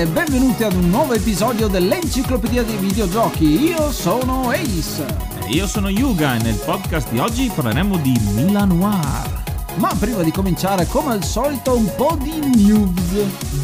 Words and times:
e 0.00 0.06
benvenuti 0.06 0.62
ad 0.62 0.74
un 0.74 0.90
nuovo 0.90 1.14
episodio 1.14 1.68
dell'Enciclopedia 1.68 2.62
dei 2.62 2.76
Videogiochi. 2.76 3.62
Io 3.62 3.90
sono 3.90 4.50
Ace. 4.50 5.06
E 5.46 5.52
io 5.52 5.66
sono 5.66 5.88
Yuga 5.88 6.34
e 6.34 6.42
nel 6.42 6.56
podcast 6.56 7.08
di 7.10 7.18
oggi 7.18 7.50
parleremo 7.54 7.96
di 7.96 8.14
Milan 8.34 8.76
Noir. 8.76 9.45
Ma 9.76 9.94
prima 9.98 10.22
di 10.22 10.30
cominciare, 10.30 10.86
come 10.86 11.12
al 11.12 11.22
solito, 11.22 11.76
un 11.76 11.90
po' 11.96 12.16
di 12.22 12.38
news. 12.56 12.94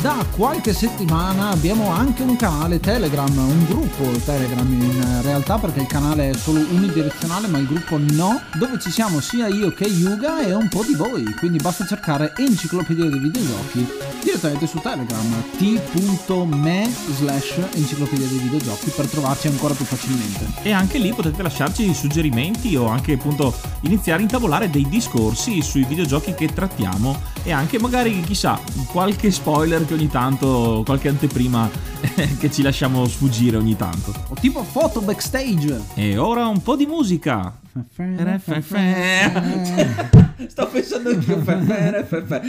Da 0.03 0.27
qualche 0.35 0.75
settimana 0.75 1.51
abbiamo 1.51 1.89
anche 1.91 2.23
un 2.23 2.37
canale 2.37 2.81
Telegram, 2.81 3.35
un 3.35 3.65
gruppo 3.67 4.05
Telegram 4.25 4.71
in 4.71 5.23
realtà 5.23 5.59
perché 5.59 5.81
il 5.81 5.87
canale 5.87 6.31
è 6.31 6.35
solo 6.35 6.59
unidirezionale 6.59 7.47
ma 7.47 7.59
il 7.59 7.67
gruppo 7.67 7.97
no, 7.99 8.41
dove 8.59 8.81
ci 8.81 8.91
siamo 8.91 9.21
sia 9.21 9.47
io 9.47 9.73
che 9.73 9.85
Yuga 9.85 10.45
e 10.45 10.55
un 10.55 10.69
po' 10.69 10.83
di 10.85 10.95
voi, 10.95 11.25
quindi 11.39 11.59
basta 11.59 11.87
cercare 11.87 12.33
enciclopedia 12.37 13.09
dei 13.09 13.21
videogiochi 13.21 13.87
direttamente 14.23 14.67
su 14.67 14.81
Telegram 14.81 15.45
t.me 15.57 16.93
slash 17.17 17.61
enciclopedia 17.75 18.27
dei 18.27 18.39
videogiochi 18.39 18.91
per 18.91 19.07
trovarci 19.07 19.47
ancora 19.47 19.75
più 19.75 19.85
facilmente. 19.85 20.47
E 20.63 20.73
anche 20.73 20.99
lì 20.99 21.13
potete 21.13 21.43
lasciarci 21.43 21.95
suggerimenti 21.95 22.75
o 22.75 22.89
anche 22.89 23.13
appunto 23.13 23.55
iniziare 23.83 24.19
a 24.19 24.23
intavolare 24.23 24.69
dei 24.69 24.89
discorsi 24.89 25.63
sui 25.63 25.85
videogiochi 25.85 26.02
che 26.35 26.49
trattiamo 26.49 27.21
e 27.43 27.53
anche 27.53 27.79
magari 27.79 28.21
chissà 28.21 28.59
qualche 28.87 29.31
spoiler 29.31 29.85
che 29.85 29.95
ogni 29.95 30.09
tanto, 30.09 30.83
qualche 30.85 31.09
anteprima 31.09 31.69
che 32.39 32.51
ci 32.51 32.63
lasciamo 32.63 33.07
sfuggire 33.07 33.57
ogni 33.57 33.77
tanto. 33.77 34.13
O 34.29 34.35
tipo 34.41 34.63
foto 34.63 35.01
backstage. 35.01 35.81
E 35.95 36.17
ora 36.17 36.47
un 36.47 36.63
po' 36.63 36.77
di 36.77 36.87
musica. 36.87 37.59
Sto 40.47 40.69
pensando 40.69 41.11
anch'io. 41.11 41.43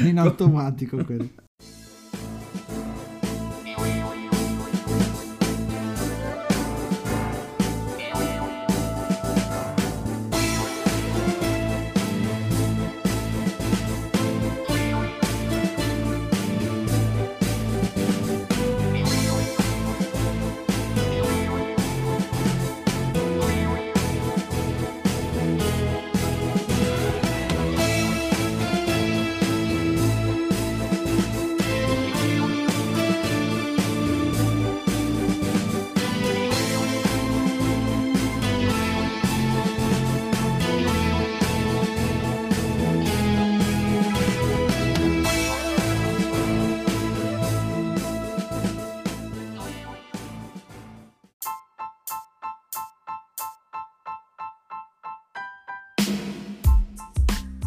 In 0.07 0.19
automatico 0.19 1.03
quello. 1.03 1.27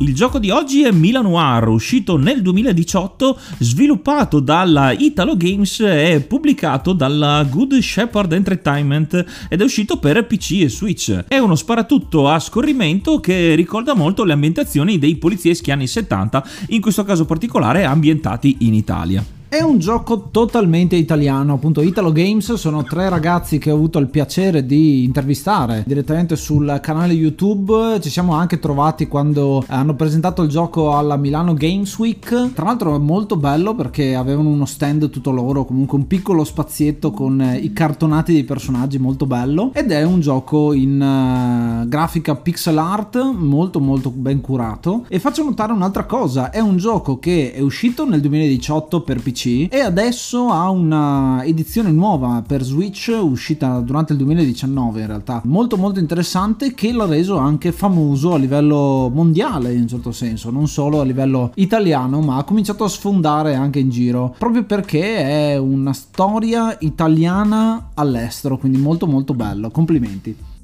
Il 0.07 0.15
gioco 0.15 0.39
di 0.39 0.51
oggi 0.51 0.85
è 0.85 0.93
Milan 0.93 1.25
Noir, 1.25 1.67
uscito 1.67 2.17
nel 2.17 2.41
2018, 2.41 3.37
sviluppato 3.59 4.39
dalla 4.39 4.93
Italo 4.93 5.37
Games 5.37 5.81
e 5.81 6.25
pubblicato 6.25 6.93
dalla 6.93 7.45
Good 7.51 7.77
Shepherd 7.81 8.33
Entertainment 8.33 9.25
ed 9.49 9.61
è 9.61 9.65
uscito 9.65 9.99
per 9.99 10.25
PC 10.25 10.61
e 10.63 10.69
Switch. 10.69 11.25
È 11.27 11.39
uno 11.39 11.57
sparatutto 11.57 12.29
a 12.29 12.39
scorrimento 12.39 13.19
che 13.19 13.57
ricorda 13.57 13.95
molto 13.95 14.23
le 14.23 14.35
ambientazioni 14.35 15.01
dei 15.01 15.17
polizieschi 15.17 15.73
anni 15.73 15.89
70, 15.89 16.47
in 16.69 16.81
questo 16.81 17.03
caso 17.03 17.25
particolare 17.25 17.83
ambientati 17.83 18.59
in 18.61 18.75
Italia. 18.75 19.36
È 19.49 19.61
un 19.61 19.79
gioco 19.79 20.29
totalmente 20.33 20.97
italiano, 20.97 21.55
appunto 21.55 21.81
Italo 21.81 22.11
Games 22.11 22.55
sono 22.55 22.83
tre 22.83 23.09
ragazzi 23.09 23.59
che 23.59 23.71
ho 23.71 23.77
avuto 23.77 24.01
il 24.01 24.09
piacere 24.09 24.67
di 24.67 25.05
intervistare 25.05 25.85
direttamente 25.87 26.35
sul 26.35 26.81
canale 26.83 27.13
YouTube, 27.13 28.01
ci 28.01 28.11
siamo 28.11 28.35
anche 28.35 28.59
trovati 28.59 29.07
quando 29.07 29.63
hanno 29.69 29.95
presentato 29.95 30.43
il 30.43 30.49
gioco 30.49 30.97
alla 30.97 31.17
Milano 31.17 31.55
Games 31.55 31.97
Week, 31.97 32.55
tra 32.55 32.65
l'altro 32.65 32.97
è 32.97 32.99
molto 32.99 33.37
bello 33.37 33.77
perché 33.77 34.17
avevano 34.17 34.49
uno 34.49 34.65
stand 34.65 35.11
tutto 35.11 35.31
loro, 35.31 35.65
comunque 35.65 35.97
un 35.97 36.09
piccolo 36.09 36.43
spazietto 36.43 37.13
con 37.13 37.41
i 37.41 37.73
cartonati 37.73 38.33
dei 38.33 38.45
personaggi 38.45 38.99
molto 38.99 39.27
bello. 39.27 39.71
Ed 39.75 39.93
è 39.93 40.03
un 40.03 40.19
gioco 40.19 40.73
in 40.73 41.01
uh, 41.01 41.87
grafica 41.87 42.35
pixel 42.35 42.79
art 42.79 43.23
molto 43.33 43.79
molto 43.79 44.11
ben 44.11 44.41
curato. 44.41 45.05
E 45.07 45.21
faccio 45.21 45.45
notare 45.45 45.73
un'altra 45.73 46.05
cosa, 46.05 46.51
è 46.51 46.59
un 46.59 46.79
gioco 46.79 47.21
che 47.21 47.53
è 47.53 47.61
uscito 47.61 48.05
nel 48.05 48.21
2018 48.21 49.03
per 49.03 49.23
PC 49.23 49.35
e 49.45 49.81
adesso 49.81 50.49
ha 50.49 50.71
una 50.71 51.45
edizione 51.45 51.91
nuova 51.91 52.43
per 52.47 52.63
Switch 52.63 53.15
uscita 53.21 53.81
durante 53.81 54.13
il 54.13 54.19
2019 54.19 55.01
in 55.01 55.07
realtà. 55.07 55.43
Molto 55.45 55.77
molto 55.77 56.01
interessante 56.01 56.73
che 56.73 56.91
l'ha 56.93 57.05
reso 57.05 57.37
anche 57.37 57.71
famoso 57.71 58.33
a 58.33 58.39
livello 58.39 59.11
mondiale 59.13 59.75
in 59.75 59.83
un 59.83 59.89
certo 59.89 60.13
senso 60.13 60.51
non 60.51 60.69
solo 60.69 61.01
a 61.01 61.05
livello 61.05 61.53
italiano 61.57 62.21
ma 62.21 62.39
ha 62.39 62.45
cominciato 62.45 62.85
a 62.85 62.89
sfondare 62.89 63.55
anche 63.55 63.79
in 63.79 63.91
giro 63.91 64.35
proprio 64.39 64.65
perché 64.65 65.53
è 65.53 65.57
una 65.59 65.93
storia 65.93 66.75
italiana 66.81 67.91
all'estero 67.93 68.57
quindi 68.57 68.79
molto 68.79 69.07
molto 69.07 69.35
bello. 69.35 69.71
Complimenti 69.71 70.55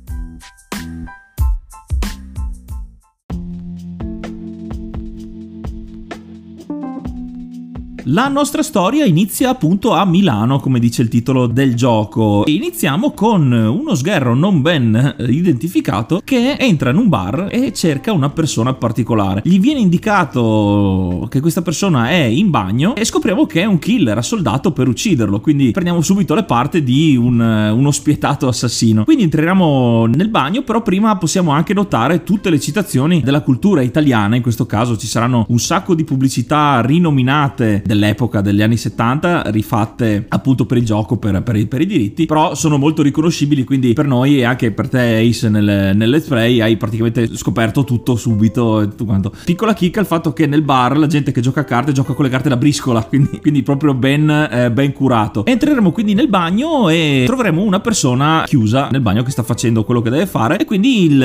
La 8.07 8.27
nostra 8.27 8.63
storia 8.63 9.05
inizia 9.05 9.51
appunto 9.51 9.93
a 9.93 10.05
Milano, 10.05 10.59
come 10.59 10.81
dice 10.81 11.03
il 11.03 11.09
titolo 11.09 11.47
del 11.47 11.77
gioco. 11.77 12.45
E 12.45 12.53
iniziamo 12.53 13.13
con 13.13 13.53
uno 13.53 13.95
sgherro 13.95 14.35
non 14.35 14.61
ben 14.61 15.15
identificato 15.21 16.21
che 16.25 16.57
entra 16.59 16.91
in 16.91 16.97
un 16.97 17.09
bar 17.09 17.47
e 17.53 17.73
cerca 17.73 18.11
una 18.12 18.31
persona 18.31 18.75
particolare. 18.75 19.43
Gli 19.45 19.61
viene 19.61 19.79
indicato 19.79 21.29
che 21.31 21.41
questa 21.41 21.62
persona 21.62 22.09
è 22.09 22.25
in 22.25 22.51
bagno 22.51 22.97
e 22.97 23.05
scopriamo 23.05 23.47
che 23.47 23.62
è 23.62 23.67
un 23.67 23.79
killer 23.79 24.19
assoldato 24.19 24.73
per 24.73 24.89
ucciderlo. 24.89 25.41
Quindi 25.41 25.71
prendiamo 25.71 26.01
subito 26.01 26.35
le 26.35 26.43
parti 26.43 26.83
di 26.83 27.15
un, 27.17 27.39
uno 27.39 27.91
spietato 27.93 28.49
assassino. 28.49 29.05
Quindi 29.05 29.25
entriamo 29.25 30.07
nel 30.07 30.29
bagno, 30.29 30.62
però 30.62 30.83
prima 30.83 31.17
possiamo 31.19 31.53
anche 31.53 31.73
notare 31.73 32.25
tutte 32.25 32.51
le 32.51 32.59
citazioni 32.59 33.21
della 33.21 33.43
cultura 33.43 33.81
italiana. 33.81 34.35
In 34.35 34.43
questo 34.43 34.67
caso 34.67 34.97
ci 34.97 35.07
saranno 35.07 35.47
un 35.51 35.61
sacco 35.61 35.95
di 35.95 36.03
pubblicità 36.03 36.81
rinominate 36.81 37.83
dell'epoca 37.93 38.41
degli 38.41 38.63
anni 38.63 38.77
70 38.77 39.51
rifatte 39.51 40.25
appunto 40.29 40.65
per 40.67 40.79
il 40.79 40.85
gioco 40.85 41.17
per, 41.17 41.43
per, 41.43 41.57
i, 41.57 41.67
per, 41.67 41.81
i, 41.83 41.87
diritti 41.87 42.27
però 42.27 42.55
sono 42.55 42.79
molto 42.79 43.03
riconoscibili 43.03 43.65
quindi 43.65 43.93
per 43.93 44.07
noi 44.07 44.39
e 44.39 44.45
anche 44.45 44.73
per 44.73 44.89
te 44.89 45.19
Ace 45.19 45.49
nel, 45.49 45.95
nel 45.95 46.11
let's 46.11 46.27
play 46.27 46.61
hai 46.61 46.77
praticamente 46.77 47.37
scoperto 47.37 47.85
tutto 47.85 48.17
subito 48.17 48.81
e 48.81 48.89
tutto 48.89 49.05
quanto. 49.05 49.33
Piccola 49.45 49.75
chicca 49.75 50.01
il 50.01 50.07
fatto 50.07 50.33
che 50.33 50.47
nel 50.47 50.63
bar 50.63 50.97
la 50.97 51.07
gente 51.07 51.33
che 51.33 51.41
gioca 51.41 51.61
a 51.61 51.65
carte 51.65 51.93
gioca 51.93 52.15
con 52.15 52.25
le 52.25 52.31
carte 52.31 52.49
da 52.49 52.57
briscola 52.57 53.03
quindi, 53.09 53.41
quindi 53.41 53.63
proprio 53.63 53.95
ben, 53.95 54.29
eh, 54.31 54.71
ben 54.71 54.93
curato. 54.93 55.45
Entreremo 55.45 55.93
quindi 55.93 56.15
nel 56.15 56.29
bagno 56.29 56.89
e 56.89 57.25
troveremo 57.27 57.63
una 57.63 57.81
persona 57.81 58.45
chiusa 58.47 58.89
nel 58.91 59.01
bagno 59.01 59.23
che 59.23 59.31
sta 59.31 59.43
facendo 59.43 59.85
quello 59.85 60.01
che 60.01 60.11
deve 60.11 60.27
fare 60.27 60.59
e 60.59 60.65
quindi 60.65 61.05
il, 61.05 61.23